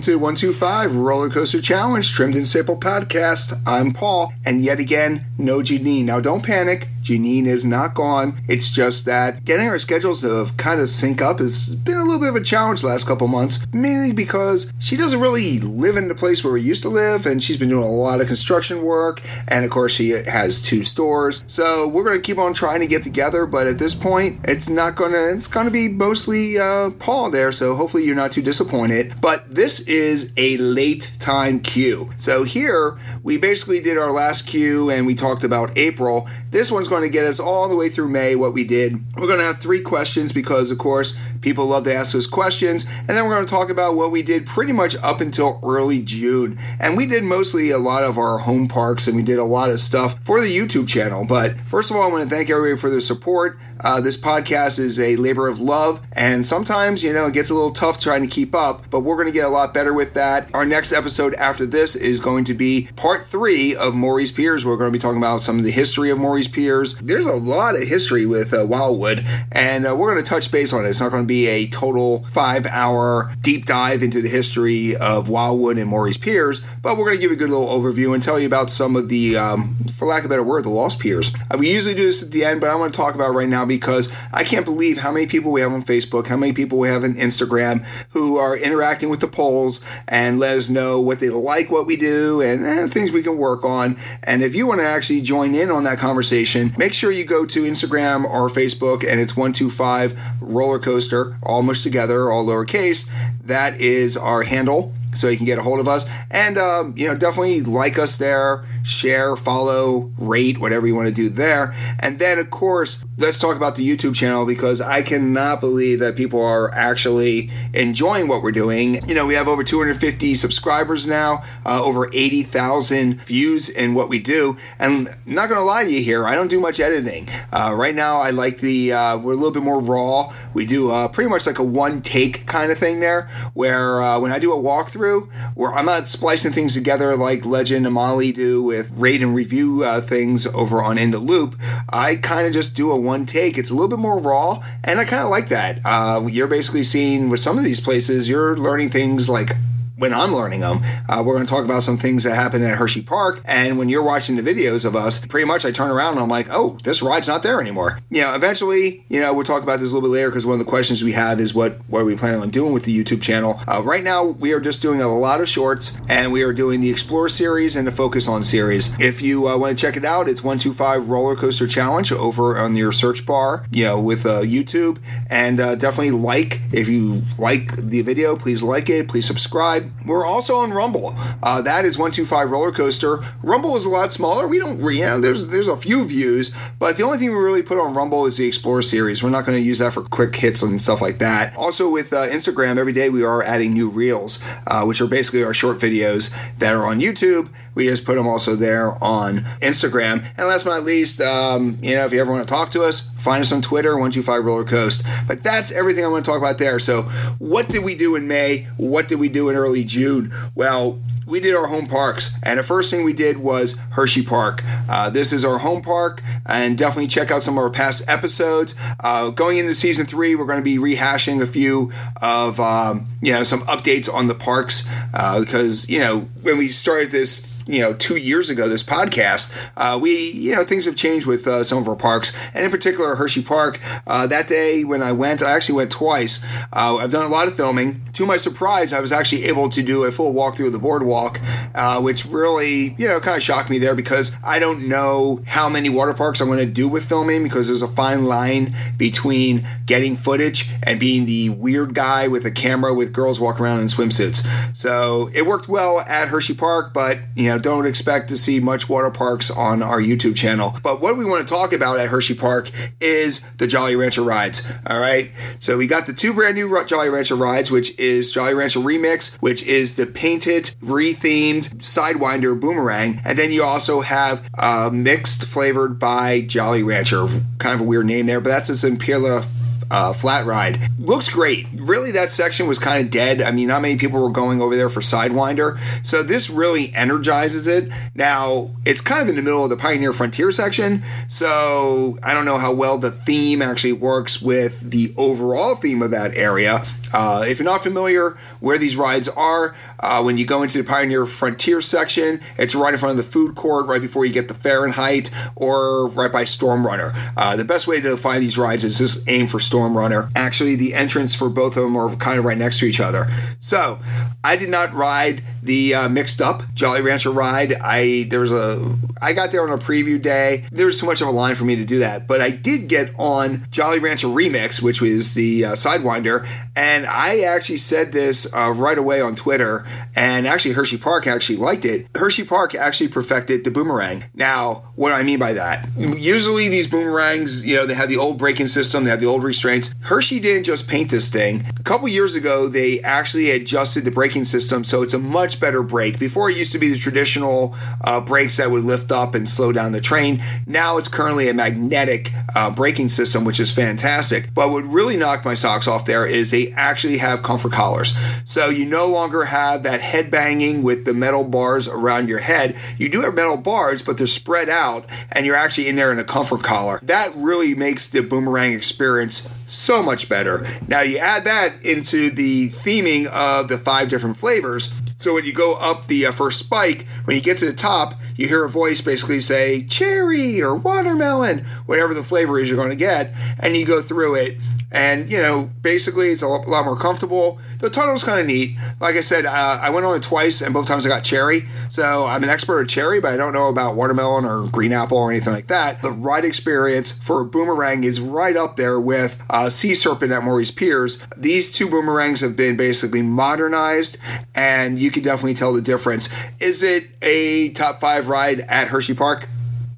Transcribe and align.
welcome 0.00 0.12
to 0.12 0.18
125 0.18 0.96
Roller 0.96 1.28
Coaster 1.28 1.60
Challenge, 1.60 2.10
Trimmed 2.10 2.34
and 2.34 2.46
Stable 2.46 2.78
Podcast. 2.78 3.60
I'm 3.66 3.92
Paul, 3.92 4.32
and 4.46 4.64
yet 4.64 4.80
again, 4.80 5.26
no 5.36 5.58
Janine. 5.58 6.04
Now, 6.04 6.20
don't 6.20 6.42
panic. 6.42 6.88
Janine 7.02 7.46
is 7.46 7.64
not 7.64 7.94
gone. 7.94 8.40
It's 8.46 8.70
just 8.70 9.04
that 9.06 9.44
getting 9.44 9.66
our 9.66 9.78
schedules 9.78 10.20
to 10.20 10.50
kind 10.56 10.80
of 10.80 10.88
sync 10.88 11.20
up 11.20 11.38
has 11.38 11.74
been 11.74 11.96
a 11.96 12.04
little 12.04 12.20
bit 12.20 12.28
of 12.28 12.36
a 12.36 12.40
challenge 12.40 12.82
last 12.82 13.06
couple 13.06 13.26
months, 13.26 13.66
mainly 13.72 14.12
because 14.12 14.72
she 14.78 14.96
doesn't 14.96 15.20
really 15.20 15.58
live 15.60 15.96
in 15.96 16.08
the 16.08 16.14
place 16.14 16.44
where 16.44 16.52
we 16.52 16.60
used 16.60 16.82
to 16.82 16.88
live, 16.88 17.26
and 17.26 17.42
she's 17.42 17.56
been 17.56 17.70
doing 17.70 17.84
a 17.84 17.90
lot 17.90 18.20
of 18.20 18.26
construction 18.26 18.82
work, 18.82 19.22
and 19.48 19.64
of 19.64 19.70
course, 19.70 19.92
she 19.92 20.10
has 20.10 20.62
two 20.62 20.84
stores. 20.84 21.42
So 21.46 21.88
we're 21.88 22.04
going 22.04 22.20
to 22.20 22.22
keep 22.22 22.38
on 22.38 22.54
trying 22.54 22.80
to 22.80 22.86
get 22.86 23.02
together, 23.02 23.46
but 23.46 23.66
at 23.66 23.78
this 23.78 23.94
point, 23.94 24.40
it's 24.44 24.68
not 24.68 24.94
going 24.94 25.12
to, 25.12 25.32
it's 25.32 25.48
going 25.48 25.66
to 25.66 25.72
be 25.72 25.88
mostly 25.88 26.58
uh, 26.58 26.90
Paul 26.90 27.30
there, 27.30 27.52
so 27.52 27.74
hopefully 27.74 28.04
you're 28.04 28.14
not 28.14 28.32
too 28.32 28.42
disappointed. 28.42 29.14
But 29.20 29.52
this 29.54 29.80
is 29.90 30.32
a 30.36 30.56
late 30.58 31.10
time 31.18 31.60
queue. 31.60 32.12
So 32.16 32.44
here, 32.44 32.98
we 33.24 33.36
basically 33.36 33.80
did 33.80 33.98
our 33.98 34.12
last 34.12 34.46
queue 34.46 34.88
and 34.88 35.04
we 35.04 35.16
talked 35.16 35.42
about 35.42 35.76
April. 35.76 36.28
This 36.50 36.70
one's 36.70 36.88
going 36.88 37.02
to 37.02 37.08
get 37.08 37.26
us 37.26 37.40
all 37.40 37.68
the 37.68 37.74
way 37.74 37.88
through 37.88 38.08
May, 38.08 38.36
what 38.36 38.54
we 38.54 38.64
did. 38.64 39.04
We're 39.16 39.26
going 39.26 39.40
to 39.40 39.44
have 39.44 39.58
three 39.58 39.80
questions 39.80 40.32
because, 40.32 40.70
of 40.70 40.78
course, 40.78 41.18
people 41.40 41.66
love 41.66 41.84
to 41.84 41.94
ask 41.94 42.12
those 42.12 42.26
questions. 42.26 42.86
And 42.86 43.08
then 43.08 43.24
we're 43.24 43.34
going 43.34 43.46
to 43.46 43.50
talk 43.50 43.70
about 43.70 43.96
what 43.96 44.10
we 44.10 44.22
did 44.22 44.46
pretty 44.46 44.72
much 44.72 44.96
up 45.02 45.20
until 45.20 45.60
early 45.62 46.00
June. 46.00 46.58
And 46.78 46.96
we 46.96 47.06
did 47.06 47.24
mostly 47.24 47.70
a 47.70 47.78
lot 47.78 48.04
of 48.04 48.18
our 48.18 48.38
home 48.38 48.68
parks 48.68 49.06
and 49.06 49.16
we 49.16 49.22
did 49.22 49.38
a 49.38 49.44
lot 49.44 49.70
of 49.70 49.80
stuff 49.80 50.18
for 50.22 50.40
the 50.40 50.56
YouTube 50.56 50.88
channel. 50.88 51.24
But 51.24 51.58
first 51.60 51.90
of 51.90 51.96
all, 51.96 52.02
I 52.02 52.06
want 52.06 52.28
to 52.28 52.34
thank 52.34 52.50
everybody 52.50 52.80
for 52.80 52.90
their 52.90 53.00
support. 53.00 53.58
Uh, 53.82 54.00
this 54.00 54.16
podcast 54.16 54.78
is 54.78 55.00
a 55.00 55.16
labor 55.16 55.48
of 55.48 55.58
love, 55.58 56.06
and 56.12 56.46
sometimes, 56.46 57.02
you 57.02 57.12
know, 57.14 57.26
it 57.26 57.32
gets 57.32 57.48
a 57.48 57.54
little 57.54 57.70
tough 57.70 57.98
trying 57.98 58.20
to 58.20 58.28
keep 58.28 58.54
up, 58.54 58.90
but 58.90 59.00
we're 59.00 59.14
going 59.14 59.26
to 59.26 59.32
get 59.32 59.46
a 59.46 59.48
lot 59.48 59.72
better 59.72 59.94
with 59.94 60.12
that. 60.12 60.48
Our 60.52 60.66
next 60.66 60.92
episode 60.92 61.32
after 61.34 61.64
this 61.64 61.96
is 61.96 62.20
going 62.20 62.44
to 62.44 62.54
be 62.54 62.88
part 62.96 63.24
three 63.24 63.74
of 63.74 63.94
Morey's 63.94 64.32
Piers. 64.32 64.66
We're 64.66 64.76
going 64.76 64.92
to 64.92 64.98
be 64.98 65.00
talking 65.00 65.16
about 65.16 65.40
some 65.40 65.58
of 65.58 65.64
the 65.64 65.70
history 65.70 66.10
of 66.10 66.18
Morey's 66.18 66.48
Piers. 66.48 66.98
There's 66.98 67.26
a 67.26 67.32
lot 67.32 67.74
of 67.74 67.88
history 67.88 68.26
with 68.26 68.52
uh, 68.52 68.66
Wildwood, 68.66 69.24
and 69.50 69.86
uh, 69.86 69.96
we're 69.96 70.12
going 70.12 70.22
to 70.22 70.28
touch 70.28 70.52
base 70.52 70.74
on 70.74 70.84
it. 70.84 70.90
It's 70.90 71.00
not 71.00 71.10
going 71.10 71.22
to 71.22 71.26
be 71.30 71.46
a 71.46 71.68
total 71.68 72.24
five 72.24 72.66
hour 72.66 73.32
deep 73.40 73.64
dive 73.64 74.02
into 74.02 74.20
the 74.20 74.28
history 74.28 74.96
of 74.96 75.28
Wildwood 75.28 75.78
and 75.78 75.88
Morey's 75.88 76.16
Piers, 76.16 76.60
but 76.82 76.96
we're 76.96 77.04
going 77.04 77.18
to 77.18 77.22
give 77.22 77.30
a 77.30 77.36
good 77.36 77.50
little 77.50 77.68
overview 77.68 78.14
and 78.14 78.22
tell 78.22 78.40
you 78.40 78.48
about 78.48 78.68
some 78.68 78.96
of 78.96 79.08
the, 79.08 79.36
um, 79.36 79.76
for 79.92 80.08
lack 80.08 80.20
of 80.20 80.26
a 80.26 80.28
better 80.28 80.42
word, 80.42 80.64
the 80.64 80.70
lost 80.70 80.98
piers. 80.98 81.32
Uh, 81.48 81.56
we 81.56 81.70
usually 81.70 81.94
do 81.94 82.04
this 82.04 82.20
at 82.20 82.32
the 82.32 82.44
end, 82.44 82.60
but 82.60 82.68
I 82.68 82.74
want 82.74 82.92
to 82.92 82.96
talk 82.96 83.14
about 83.14 83.32
right 83.32 83.48
now 83.48 83.64
because 83.64 84.12
I 84.32 84.42
can't 84.42 84.64
believe 84.64 84.98
how 84.98 85.12
many 85.12 85.26
people 85.26 85.52
we 85.52 85.60
have 85.60 85.72
on 85.72 85.84
Facebook, 85.84 86.26
how 86.26 86.36
many 86.36 86.52
people 86.52 86.78
we 86.78 86.88
have 86.88 87.04
on 87.04 87.14
Instagram 87.14 87.86
who 88.10 88.36
are 88.36 88.56
interacting 88.56 89.08
with 89.08 89.20
the 89.20 89.28
polls 89.28 89.80
and 90.08 90.40
let 90.40 90.56
us 90.56 90.68
know 90.68 91.00
what 91.00 91.20
they 91.20 91.30
like, 91.30 91.70
what 91.70 91.86
we 91.86 91.96
do, 91.96 92.40
and 92.40 92.92
things 92.92 93.12
we 93.12 93.22
can 93.22 93.38
work 93.38 93.64
on. 93.64 93.96
And 94.24 94.42
if 94.42 94.56
you 94.56 94.66
want 94.66 94.80
to 94.80 94.86
actually 94.86 95.20
join 95.20 95.54
in 95.54 95.70
on 95.70 95.84
that 95.84 95.98
conversation, 95.98 96.74
make 96.76 96.92
sure 96.92 97.12
you 97.12 97.24
go 97.24 97.46
to 97.46 97.62
Instagram 97.62 98.24
or 98.24 98.48
Facebook, 98.48 99.08
and 99.08 99.20
it's 99.20 99.36
125 99.36 100.18
roller 100.40 100.78
coaster, 100.78 101.19
all 101.42 101.62
mushed 101.62 101.82
together, 101.82 102.30
all 102.30 102.46
lowercase. 102.46 103.08
That 103.44 103.80
is 103.80 104.16
our 104.16 104.42
handle 104.42 104.94
so 105.14 105.28
you 105.28 105.36
can 105.36 105.46
get 105.46 105.58
a 105.58 105.62
hold 105.62 105.80
of 105.80 105.88
us 105.88 106.08
and 106.30 106.56
um, 106.56 106.94
you 106.96 107.08
know 107.08 107.16
definitely 107.16 107.60
like 107.62 107.98
us 107.98 108.16
there 108.16 108.64
share 108.82 109.36
follow 109.36 110.12
rate 110.18 110.58
whatever 110.58 110.86
you 110.86 110.94
want 110.94 111.08
to 111.08 111.14
do 111.14 111.28
there. 111.28 111.74
And 111.98 112.18
then 112.18 112.38
of 112.38 112.50
course 112.50 113.04
let's 113.18 113.38
talk 113.38 113.56
about 113.56 113.76
the 113.76 113.86
youtube 113.86 114.14
channel 114.14 114.46
because 114.46 114.80
i 114.80 115.02
cannot 115.02 115.60
believe 115.60 115.98
that 116.00 116.16
people 116.16 116.42
are 116.42 116.72
actually 116.72 117.50
enjoying 117.74 118.28
what 118.28 118.42
we're 118.42 118.52
doing. 118.52 119.06
You 119.06 119.14
know 119.14 119.26
we 119.26 119.34
have 119.34 119.48
over 119.48 119.64
250 119.64 120.34
subscribers 120.34 121.06
now 121.06 121.44
uh, 121.64 121.82
over 121.82 122.10
80000 122.12 123.22
views 123.22 123.68
in 123.68 123.94
what 123.94 124.08
we 124.08 124.18
do. 124.18 124.56
And 124.78 125.08
I'm 125.08 125.18
not 125.26 125.48
gonna 125.48 125.64
lie 125.64 125.84
to 125.84 125.90
you 125.90 126.02
here 126.02 126.26
i 126.26 126.34
don't 126.34 126.48
do 126.48 126.60
much 126.60 126.80
editing. 126.80 127.28
Uh, 127.52 127.74
right 127.76 127.94
now 127.94 128.20
i 128.20 128.30
like 128.30 128.58
the 128.58 128.92
uh, 128.92 129.16
we're 129.18 129.32
a 129.32 129.36
little 129.36 129.52
bit 129.52 129.62
more 129.62 129.80
raw. 129.80 130.32
We 130.54 130.66
do 130.66 130.90
uh, 130.90 131.08
pretty 131.08 131.30
much 131.30 131.46
like 131.46 131.58
a 131.58 131.64
one 131.64 132.02
take 132.02 132.46
kind 132.46 132.72
of 132.72 132.78
thing 132.78 133.00
there 133.00 133.28
where 133.54 134.02
uh, 134.02 134.18
when 134.18 134.32
i 134.32 134.38
do 134.38 134.52
a 134.52 134.56
walkthrough 134.56 135.28
where 135.54 135.72
I'm 135.72 135.86
not 135.86 136.08
splicing 136.08 136.52
things 136.52 136.74
together 136.74 137.16
like 137.16 137.44
Legend 137.44 137.86
and 137.86 137.94
Molly 137.94 138.32
do 138.32 138.69
with 138.70 138.92
rate 138.92 139.20
and 139.20 139.34
review 139.34 139.82
uh, 139.82 140.00
things 140.00 140.46
over 140.46 140.80
on 140.80 140.96
In 140.96 141.10
the 141.10 141.18
Loop. 141.18 141.56
I 141.88 142.14
kind 142.14 142.46
of 142.46 142.52
just 142.52 142.76
do 142.76 142.92
a 142.92 142.96
one 142.96 143.26
take. 143.26 143.58
It's 143.58 143.68
a 143.68 143.74
little 143.74 143.88
bit 143.88 143.98
more 143.98 144.16
raw, 144.16 144.62
and 144.84 145.00
I 145.00 145.04
kind 145.04 145.24
of 145.24 145.28
like 145.28 145.48
that. 145.48 145.80
Uh, 145.84 146.28
you're 146.30 146.46
basically 146.46 146.84
seeing 146.84 147.30
with 147.30 147.40
some 147.40 147.58
of 147.58 147.64
these 147.64 147.80
places, 147.80 148.28
you're 148.28 148.56
learning 148.56 148.90
things 148.90 149.28
like 149.28 149.56
when 150.00 150.14
I'm 150.14 150.32
learning 150.34 150.60
them. 150.60 150.80
Uh, 151.08 151.22
we're 151.24 151.34
going 151.34 151.46
to 151.46 151.50
talk 151.50 151.64
about 151.64 151.82
some 151.82 151.98
things 151.98 152.24
that 152.24 152.34
happen 152.34 152.62
at 152.62 152.78
Hershey 152.78 153.02
Park. 153.02 153.42
And 153.44 153.76
when 153.76 153.90
you're 153.90 154.02
watching 154.02 154.36
the 154.36 154.42
videos 154.42 154.86
of 154.86 154.96
us, 154.96 155.24
pretty 155.26 155.46
much 155.46 155.66
I 155.66 155.70
turn 155.72 155.90
around 155.90 156.14
and 156.14 156.20
I'm 156.20 156.28
like, 156.28 156.46
oh, 156.50 156.78
this 156.82 157.02
ride's 157.02 157.28
not 157.28 157.42
there 157.42 157.60
anymore. 157.60 157.98
You 158.08 158.22
know, 158.22 158.34
eventually, 158.34 159.04
you 159.10 159.20
know, 159.20 159.34
we'll 159.34 159.44
talk 159.44 159.62
about 159.62 159.78
this 159.78 159.90
a 159.90 159.94
little 159.94 160.08
bit 160.08 160.14
later 160.14 160.30
because 160.30 160.46
one 160.46 160.58
of 160.58 160.64
the 160.64 160.70
questions 160.70 161.04
we 161.04 161.12
have 161.12 161.38
is 161.38 161.54
what, 161.54 161.78
what 161.88 162.00
are 162.00 162.06
we 162.06 162.16
planning 162.16 162.40
on 162.40 162.48
doing 162.48 162.72
with 162.72 162.84
the 162.84 163.04
YouTube 163.04 163.20
channel? 163.20 163.60
Uh, 163.68 163.82
right 163.84 164.02
now, 164.02 164.24
we 164.24 164.54
are 164.54 164.60
just 164.60 164.80
doing 164.80 165.02
a 165.02 165.08
lot 165.08 165.42
of 165.42 165.50
shorts 165.50 166.00
and 166.08 166.32
we 166.32 166.42
are 166.42 166.54
doing 166.54 166.80
the 166.80 166.90
Explore 166.90 167.28
series 167.28 167.76
and 167.76 167.86
the 167.86 167.92
Focus 167.92 168.26
On 168.26 168.42
series. 168.42 168.98
If 168.98 169.20
you 169.20 169.48
uh, 169.48 169.58
want 169.58 169.76
to 169.76 169.80
check 169.80 169.98
it 169.98 170.04
out, 170.06 170.30
it's 170.30 170.42
125 170.42 171.10
Roller 171.10 171.36
Coaster 171.36 171.66
Challenge 171.66 172.10
over 172.12 172.56
on 172.56 172.74
your 172.74 172.90
search 172.90 173.26
bar, 173.26 173.66
you 173.70 173.84
know, 173.84 174.00
with 174.00 174.24
uh, 174.24 174.40
YouTube. 174.40 174.98
And 175.28 175.60
uh, 175.60 175.74
definitely 175.74 176.12
like, 176.12 176.62
if 176.72 176.88
you 176.88 177.22
like 177.36 177.76
the 177.76 178.00
video, 178.00 178.34
please 178.34 178.62
like 178.62 178.88
it, 178.88 179.06
please 179.06 179.26
subscribe. 179.26 179.89
We're 180.04 180.26
also 180.26 180.56
on 180.56 180.72
Rumble. 180.72 181.14
Uh, 181.42 181.60
that 181.62 181.84
is 181.84 181.98
125 181.98 182.50
Roller 182.50 182.72
Coaster. 182.72 183.24
Rumble 183.42 183.76
is 183.76 183.84
a 183.84 183.90
lot 183.90 184.12
smaller. 184.12 184.48
We 184.48 184.58
don't, 184.58 184.80
you 184.80 185.04
know, 185.04 185.20
there's 185.20 185.48
there's 185.48 185.68
a 185.68 185.76
few 185.76 186.04
views, 186.04 186.54
but 186.78 186.96
the 186.96 187.02
only 187.02 187.18
thing 187.18 187.30
we 187.30 187.36
really 187.36 187.62
put 187.62 187.78
on 187.78 187.94
Rumble 187.94 188.26
is 188.26 188.36
the 188.38 188.46
Explore 188.46 188.82
series. 188.82 189.22
We're 189.22 189.30
not 189.30 189.44
going 189.44 189.58
to 189.58 189.64
use 189.64 189.78
that 189.78 189.92
for 189.92 190.02
quick 190.02 190.34
hits 190.36 190.62
and 190.62 190.80
stuff 190.80 191.00
like 191.00 191.18
that. 191.18 191.54
Also, 191.56 191.90
with 191.90 192.12
uh, 192.12 192.28
Instagram, 192.28 192.78
every 192.78 192.92
day 192.92 193.10
we 193.10 193.22
are 193.22 193.42
adding 193.42 193.72
new 193.72 193.90
reels, 193.90 194.42
uh, 194.66 194.84
which 194.84 195.00
are 195.00 195.06
basically 195.06 195.44
our 195.44 195.54
short 195.54 195.78
videos 195.78 196.34
that 196.58 196.74
are 196.74 196.86
on 196.86 197.00
YouTube. 197.00 197.50
We 197.74 197.86
just 197.86 198.04
put 198.04 198.16
them 198.16 198.26
also 198.26 198.56
there 198.56 199.02
on 199.02 199.38
Instagram. 199.62 200.24
And 200.36 200.48
last 200.48 200.64
but 200.64 200.70
not 200.70 200.84
least, 200.84 201.20
um, 201.20 201.78
you 201.82 201.94
know, 201.94 202.04
if 202.04 202.12
you 202.12 202.20
ever 202.20 202.30
want 202.30 202.46
to 202.46 202.52
talk 202.52 202.70
to 202.72 202.82
us, 202.82 203.08
find 203.18 203.40
us 203.40 203.52
on 203.52 203.62
Twitter, 203.62 203.90
125 203.90 204.44
Roller 204.44 204.64
Coast. 204.64 205.04
But 205.26 205.42
that's 205.42 205.70
everything 205.72 206.04
I 206.04 206.08
want 206.08 206.24
to 206.24 206.30
talk 206.30 206.38
about 206.38 206.58
there. 206.58 206.78
So, 206.78 207.02
what 207.38 207.68
did 207.68 207.84
we 207.84 207.94
do 207.94 208.16
in 208.16 208.28
May? 208.28 208.68
What 208.76 209.08
did 209.08 209.18
we 209.18 209.28
do 209.28 209.48
in 209.48 209.56
early 209.56 209.84
June? 209.84 210.32
Well, 210.54 211.00
we 211.30 211.38
did 211.38 211.54
our 211.54 211.68
home 211.68 211.86
parks, 211.86 212.32
and 212.42 212.58
the 212.58 212.64
first 212.64 212.90
thing 212.90 213.04
we 213.04 213.12
did 213.12 213.38
was 213.38 213.78
Hershey 213.90 214.24
Park. 214.24 214.64
Uh, 214.88 215.10
this 215.10 215.32
is 215.32 215.44
our 215.44 215.58
home 215.58 215.80
park, 215.80 216.22
and 216.44 216.76
definitely 216.76 217.06
check 217.06 217.30
out 217.30 217.44
some 217.44 217.56
of 217.56 217.62
our 217.62 217.70
past 217.70 218.02
episodes. 218.08 218.74
Uh, 218.98 219.30
going 219.30 219.56
into 219.56 219.72
season 219.72 220.06
three, 220.06 220.34
we're 220.34 220.44
going 220.44 220.58
to 220.58 220.64
be 220.64 220.76
rehashing 220.76 221.40
a 221.40 221.46
few 221.46 221.92
of 222.20 222.58
um, 222.58 223.06
you 223.22 223.32
know 223.32 223.44
some 223.44 223.60
updates 223.62 224.12
on 224.12 224.26
the 224.26 224.34
parks 224.34 224.86
uh, 225.14 225.38
because 225.38 225.88
you 225.88 226.00
know 226.00 226.20
when 226.42 226.58
we 226.58 226.66
started 226.66 227.12
this 227.12 227.49
you 227.70 227.80
know 227.80 227.94
two 227.94 228.16
years 228.16 228.50
ago 228.50 228.68
this 228.68 228.82
podcast 228.82 229.56
uh, 229.76 229.98
we 230.00 230.30
you 230.30 230.54
know 230.54 230.64
things 230.64 230.84
have 230.84 230.96
changed 230.96 231.26
with 231.26 231.46
uh, 231.46 231.62
some 231.62 231.78
of 231.78 231.88
our 231.88 231.96
parks 231.96 232.36
and 232.54 232.64
in 232.64 232.70
particular 232.70 233.14
hershey 233.14 233.42
park. 233.42 233.80
Uh, 234.06 234.26
that 234.26 234.48
day 234.48 234.84
when 234.84 235.02
i 235.02 235.12
went 235.12 235.42
i 235.42 235.50
actually 235.50 235.74
went 235.74 235.90
twice. 235.90 236.42
Uh, 236.72 236.96
i've 236.96 237.12
done 237.12 237.24
a 237.24 237.28
lot 237.28 237.46
of 237.48 237.54
filming. 237.54 238.02
To 238.14 238.26
my 238.26 238.36
surprise 238.36 238.92
i 238.92 239.00
was 239.00 239.12
actually 239.12 239.44
able 239.44 239.68
to 239.70 239.82
do 239.82 240.04
a 240.04 240.12
full 240.12 240.34
walkthrough 240.34 240.66
of 240.66 240.72
the 240.72 240.78
boardwalk 240.78 241.40
uh, 241.74 242.00
which 242.00 242.26
really 242.26 242.94
you 242.98 243.08
know 243.08 243.20
kind 243.20 243.36
of 243.36 243.42
shocked 243.42 243.70
me 243.70 243.78
there 243.78 243.94
because 243.94 244.36
i 244.42 244.58
don't 244.58 244.86
know 244.86 245.42
how 245.46 245.68
many 245.68 245.88
water 245.88 246.12
parks 246.12 246.40
i'm 246.40 246.48
going 246.48 246.58
to 246.58 246.66
do 246.66 246.88
with 246.88 247.04
filming 247.04 247.42
because 247.42 247.68
there's 247.68 247.82
a 247.82 247.88
fine 247.88 248.24
line 248.24 248.74
between 248.96 249.66
getting 249.86 250.16
footage 250.16 250.70
and 250.82 250.98
being 251.00 251.26
the 251.26 251.48
weird 251.50 251.94
guy 251.94 252.28
with 252.28 252.44
a 252.44 252.50
camera 252.50 252.92
with 252.92 253.12
girls 253.12 253.40
walking 253.40 253.64
around 253.64 253.80
in 253.80 253.86
swimsuits. 253.86 254.46
So 254.76 255.30
it 255.34 255.46
worked 255.46 255.68
well 255.68 256.00
at 256.00 256.28
hershey 256.28 256.54
park 256.54 256.92
but 256.92 257.18
you 257.34 257.48
know 257.48 257.58
don't 257.60 257.86
expect 257.86 258.28
to 258.28 258.36
see 258.36 258.60
much 258.60 258.88
water 258.88 259.10
parks 259.10 259.50
on 259.50 259.82
our 259.82 260.00
YouTube 260.00 260.36
channel. 260.36 260.76
But 260.82 261.00
what 261.00 261.16
we 261.16 261.24
want 261.24 261.46
to 261.46 261.54
talk 261.54 261.72
about 261.72 261.98
at 261.98 262.08
Hershey 262.08 262.34
Park 262.34 262.70
is 263.00 263.40
the 263.58 263.66
Jolly 263.66 263.96
Rancher 263.96 264.22
rides. 264.22 264.70
All 264.86 264.98
right. 264.98 265.32
So 265.58 265.78
we 265.78 265.86
got 265.86 266.06
the 266.06 266.12
two 266.12 266.34
brand 266.34 266.56
new 266.56 266.84
Jolly 266.84 267.08
Rancher 267.08 267.36
rides, 267.36 267.70
which 267.70 267.98
is 267.98 268.32
Jolly 268.32 268.54
Rancher 268.54 268.80
Remix, 268.80 269.36
which 269.36 269.62
is 269.62 269.96
the 269.96 270.06
painted, 270.06 270.74
rethemed 270.82 271.68
Sidewinder 271.76 272.58
boomerang. 272.58 273.20
And 273.24 273.38
then 273.38 273.52
you 273.52 273.62
also 273.62 274.00
have 274.00 274.48
uh, 274.58 274.90
mixed 274.92 275.44
flavored 275.44 275.98
by 275.98 276.40
Jolly 276.42 276.82
Rancher. 276.82 277.26
Kind 277.58 277.74
of 277.74 277.80
a 277.80 277.84
weird 277.84 278.06
name 278.06 278.26
there, 278.26 278.40
but 278.40 278.50
that's 278.50 278.68
this 278.68 278.84
Imperial 278.84 279.42
uh, 279.90 280.12
flat 280.12 280.46
ride. 280.46 280.90
Looks 280.98 281.28
great. 281.28 281.66
Really, 281.74 282.12
that 282.12 282.32
section 282.32 282.66
was 282.66 282.78
kind 282.78 283.04
of 283.04 283.10
dead. 283.10 283.42
I 283.42 283.50
mean, 283.50 283.68
not 283.68 283.82
many 283.82 283.96
people 283.96 284.22
were 284.22 284.30
going 284.30 284.62
over 284.62 284.76
there 284.76 284.88
for 284.88 285.00
Sidewinder. 285.00 285.78
So 286.04 286.22
this 286.22 286.48
really 286.48 286.94
energizes 286.94 287.66
it. 287.66 287.90
Now, 288.14 288.70
it's 288.84 289.00
kind 289.00 289.22
of 289.22 289.28
in 289.28 289.36
the 289.36 289.42
middle 289.42 289.64
of 289.64 289.70
the 289.70 289.76
Pioneer 289.76 290.12
Frontier 290.12 290.52
section. 290.52 291.02
So 291.26 292.18
I 292.22 292.34
don't 292.34 292.44
know 292.44 292.58
how 292.58 292.72
well 292.72 292.98
the 292.98 293.10
theme 293.10 293.62
actually 293.62 293.92
works 293.92 294.40
with 294.40 294.80
the 294.90 295.12
overall 295.16 295.74
theme 295.74 296.02
of 296.02 296.10
that 296.12 296.36
area. 296.36 296.84
Uh, 297.12 297.44
if 297.46 297.58
you're 297.58 297.64
not 297.64 297.82
familiar 297.82 298.38
where 298.60 298.78
these 298.78 298.96
rides 298.96 299.28
are, 299.28 299.74
uh, 300.00 300.22
when 300.22 300.38
you 300.38 300.46
go 300.46 300.62
into 300.62 300.78
the 300.78 300.84
Pioneer 300.84 301.26
Frontier 301.26 301.80
section, 301.80 302.40
it's 302.58 302.74
right 302.74 302.92
in 302.92 302.98
front 302.98 303.18
of 303.18 303.24
the 303.24 303.30
food 303.30 303.54
court, 303.54 303.86
right 303.86 304.00
before 304.00 304.24
you 304.24 304.32
get 304.32 304.48
the 304.48 304.54
Fahrenheit, 304.54 305.30
or 305.56 306.08
right 306.08 306.32
by 306.32 306.44
Storm 306.44 306.86
Runner. 306.86 307.12
Uh, 307.36 307.56
the 307.56 307.64
best 307.64 307.86
way 307.86 308.00
to 308.00 308.16
find 308.16 308.42
these 308.42 308.58
rides 308.58 308.84
is 308.84 308.98
just 308.98 309.28
aim 309.28 309.46
for 309.46 309.60
Storm 309.60 309.96
Runner. 309.96 310.28
Actually, 310.34 310.76
the 310.76 310.94
entrance 310.94 311.34
for 311.34 311.48
both 311.48 311.76
of 311.76 311.82
them 311.82 311.96
are 311.96 312.14
kind 312.16 312.38
of 312.38 312.44
right 312.44 312.58
next 312.58 312.78
to 312.80 312.86
each 312.86 313.00
other. 313.00 313.28
So, 313.58 314.00
I 314.42 314.56
did 314.56 314.70
not 314.70 314.92
ride 314.94 315.42
the 315.62 315.94
uh, 315.94 316.08
mixed 316.08 316.40
up 316.40 316.62
Jolly 316.74 317.02
Rancher 317.02 317.30
ride. 317.30 317.74
I 317.74 318.26
there 318.30 318.40
was 318.40 318.52
a 318.52 318.96
I 319.20 319.32
got 319.32 319.52
there 319.52 319.62
on 319.62 319.70
a 319.70 319.78
preview 319.78 320.20
day. 320.20 320.64
There 320.72 320.86
was 320.86 320.98
too 320.98 321.06
much 321.06 321.20
of 321.20 321.28
a 321.28 321.30
line 321.30 321.54
for 321.54 321.64
me 321.64 321.76
to 321.76 321.84
do 321.84 321.98
that, 321.98 322.26
but 322.26 322.40
I 322.40 322.50
did 322.50 322.88
get 322.88 323.12
on 323.18 323.66
Jolly 323.70 323.98
Rancher 323.98 324.28
Remix, 324.28 324.80
which 324.80 325.00
was 325.00 325.34
the 325.34 325.66
uh, 325.66 325.72
Sidewinder, 325.72 326.48
and 326.74 327.06
I 327.06 327.40
actually 327.40 327.78
said 327.78 328.12
this 328.12 328.52
uh, 328.54 328.72
right 328.74 328.96
away 328.96 329.20
on 329.20 329.36
Twitter 329.36 329.86
and 330.14 330.46
actually 330.46 330.74
Hershey 330.74 330.98
Park 330.98 331.26
actually 331.26 331.56
liked 331.56 331.84
it. 331.84 332.06
Hershey 332.14 332.44
Park 332.44 332.74
actually 332.74 333.08
perfected 333.08 333.64
the 333.64 333.70
boomerang. 333.70 334.24
Now, 334.34 334.90
what 334.96 335.10
do 335.10 335.14
I 335.14 335.22
mean 335.22 335.38
by 335.38 335.52
that? 335.54 335.88
Usually 335.96 336.68
these 336.68 336.86
boomerangs, 336.86 337.66
you 337.66 337.76
know, 337.76 337.86
they 337.86 337.94
have 337.94 338.08
the 338.08 338.16
old 338.16 338.38
braking 338.38 338.68
system, 338.68 339.04
they 339.04 339.10
have 339.10 339.20
the 339.20 339.26
old 339.26 339.42
restraints. 339.42 339.94
Hershey 340.02 340.40
didn't 340.40 340.64
just 340.64 340.88
paint 340.88 341.10
this 341.10 341.30
thing. 341.30 341.64
A 341.78 341.82
couple 341.82 342.08
years 342.08 342.34
ago, 342.34 342.68
they 342.68 343.00
actually 343.00 343.50
adjusted 343.50 344.04
the 344.04 344.10
braking 344.10 344.44
system 344.44 344.84
so 344.84 345.02
it's 345.02 345.14
a 345.14 345.18
much 345.18 345.60
better 345.60 345.82
brake. 345.82 346.18
Before 346.18 346.50
it 346.50 346.56
used 346.56 346.72
to 346.72 346.78
be 346.78 346.90
the 346.90 346.98
traditional 346.98 347.74
uh, 348.02 348.20
brakes 348.20 348.56
that 348.56 348.70
would 348.70 348.84
lift 348.84 349.12
up 349.12 349.34
and 349.34 349.48
slow 349.48 349.72
down 349.72 349.92
the 349.92 350.00
train. 350.00 350.42
Now 350.66 350.96
it's 350.98 351.08
currently 351.08 351.48
a 351.48 351.54
magnetic 351.54 352.32
uh, 352.54 352.70
braking 352.70 353.08
system, 353.08 353.44
which 353.44 353.60
is 353.60 353.72
fantastic. 353.72 354.52
But 354.54 354.70
what 354.70 354.84
really 354.84 355.16
knocked 355.16 355.44
my 355.44 355.54
socks 355.54 355.86
off 355.88 356.04
there 356.04 356.26
is 356.26 356.50
they 356.50 356.72
actually 356.72 357.18
have 357.18 357.42
comfort 357.42 357.72
collars. 357.72 358.16
So 358.44 358.68
you 358.68 358.84
no 358.84 359.06
longer 359.06 359.44
have 359.44 359.79
that 359.82 360.00
head 360.00 360.30
banging 360.30 360.82
with 360.82 361.04
the 361.04 361.14
metal 361.14 361.44
bars 361.44 361.88
around 361.88 362.28
your 362.28 362.38
head. 362.38 362.78
You 362.98 363.08
do 363.08 363.22
have 363.22 363.34
metal 363.34 363.56
bars, 363.56 364.02
but 364.02 364.18
they're 364.18 364.26
spread 364.26 364.68
out 364.68 365.06
and 365.30 365.46
you're 365.46 365.56
actually 365.56 365.88
in 365.88 365.96
there 365.96 366.12
in 366.12 366.18
a 366.18 366.24
comfort 366.24 366.62
collar. 366.62 367.00
That 367.02 367.32
really 367.34 367.74
makes 367.74 368.08
the 368.08 368.22
boomerang 368.22 368.72
experience 368.72 369.48
so 369.66 370.02
much 370.02 370.28
better. 370.28 370.66
Now 370.88 371.00
you 371.00 371.18
add 371.18 371.44
that 371.44 371.82
into 371.82 372.30
the 372.30 372.70
theming 372.70 373.26
of 373.26 373.68
the 373.68 373.78
five 373.78 374.08
different 374.08 374.36
flavors. 374.36 374.92
So 375.18 375.34
when 375.34 375.44
you 375.44 375.52
go 375.52 375.74
up 375.74 376.06
the 376.06 376.26
uh, 376.26 376.32
first 376.32 376.58
spike, 376.58 377.06
when 377.24 377.36
you 377.36 377.42
get 377.42 377.58
to 377.58 377.66
the 377.66 377.74
top, 377.74 378.14
you 378.36 378.48
hear 378.48 378.64
a 378.64 378.70
voice 378.70 379.02
basically 379.02 379.40
say 379.40 379.84
cherry 379.84 380.62
or 380.62 380.74
watermelon, 380.74 381.66
whatever 381.84 382.14
the 382.14 382.22
flavor 382.22 382.58
is 382.58 382.68
you're 382.68 382.78
going 382.78 382.88
to 382.88 382.96
get, 382.96 383.34
and 383.58 383.76
you 383.76 383.84
go 383.84 384.00
through 384.00 384.36
it 384.36 384.56
and, 384.92 385.30
you 385.30 385.38
know, 385.38 385.70
basically 385.82 386.28
it's 386.28 386.42
a 386.42 386.48
lot 386.48 386.84
more 386.84 386.96
comfortable. 386.96 387.58
The 387.78 387.90
tunnel's 387.90 388.24
kind 388.24 388.40
of 388.40 388.46
neat. 388.46 388.76
Like 388.98 389.14
I 389.14 389.20
said, 389.20 389.46
uh, 389.46 389.78
I 389.80 389.90
went 389.90 390.04
on 390.04 390.16
it 390.16 390.22
twice, 390.22 390.60
and 390.60 390.74
both 390.74 390.86
times 390.86 391.06
I 391.06 391.08
got 391.08 391.24
cherry. 391.24 391.68
So 391.88 392.26
I'm 392.26 392.42
an 392.42 392.50
expert 392.50 392.82
at 392.82 392.88
cherry, 392.88 393.20
but 393.20 393.32
I 393.32 393.36
don't 393.36 393.52
know 393.52 393.68
about 393.68 393.96
watermelon 393.96 394.44
or 394.44 394.66
green 394.68 394.92
apple 394.92 395.18
or 395.18 395.30
anything 395.30 395.52
like 395.52 395.68
that. 395.68 396.02
The 396.02 396.10
ride 396.10 396.44
experience 396.44 397.10
for 397.10 397.40
a 397.40 397.44
boomerang 397.44 398.04
is 398.04 398.20
right 398.20 398.56
up 398.56 398.76
there 398.76 399.00
with 399.00 399.40
uh, 399.48 399.70
Sea 399.70 399.94
Serpent 399.94 400.32
at 400.32 400.42
Morey's 400.42 400.70
Piers. 400.70 401.24
These 401.36 401.72
two 401.72 401.88
boomerangs 401.88 402.40
have 402.40 402.56
been 402.56 402.76
basically 402.76 403.22
modernized, 403.22 404.18
and 404.54 404.98
you 404.98 405.10
can 405.10 405.22
definitely 405.22 405.54
tell 405.54 405.72
the 405.72 405.82
difference. 405.82 406.28
Is 406.58 406.82
it 406.82 407.08
a 407.22 407.70
top 407.70 408.00
five 408.00 408.28
ride 408.28 408.60
at 408.60 408.88
Hershey 408.88 409.14
Park? 409.14 409.48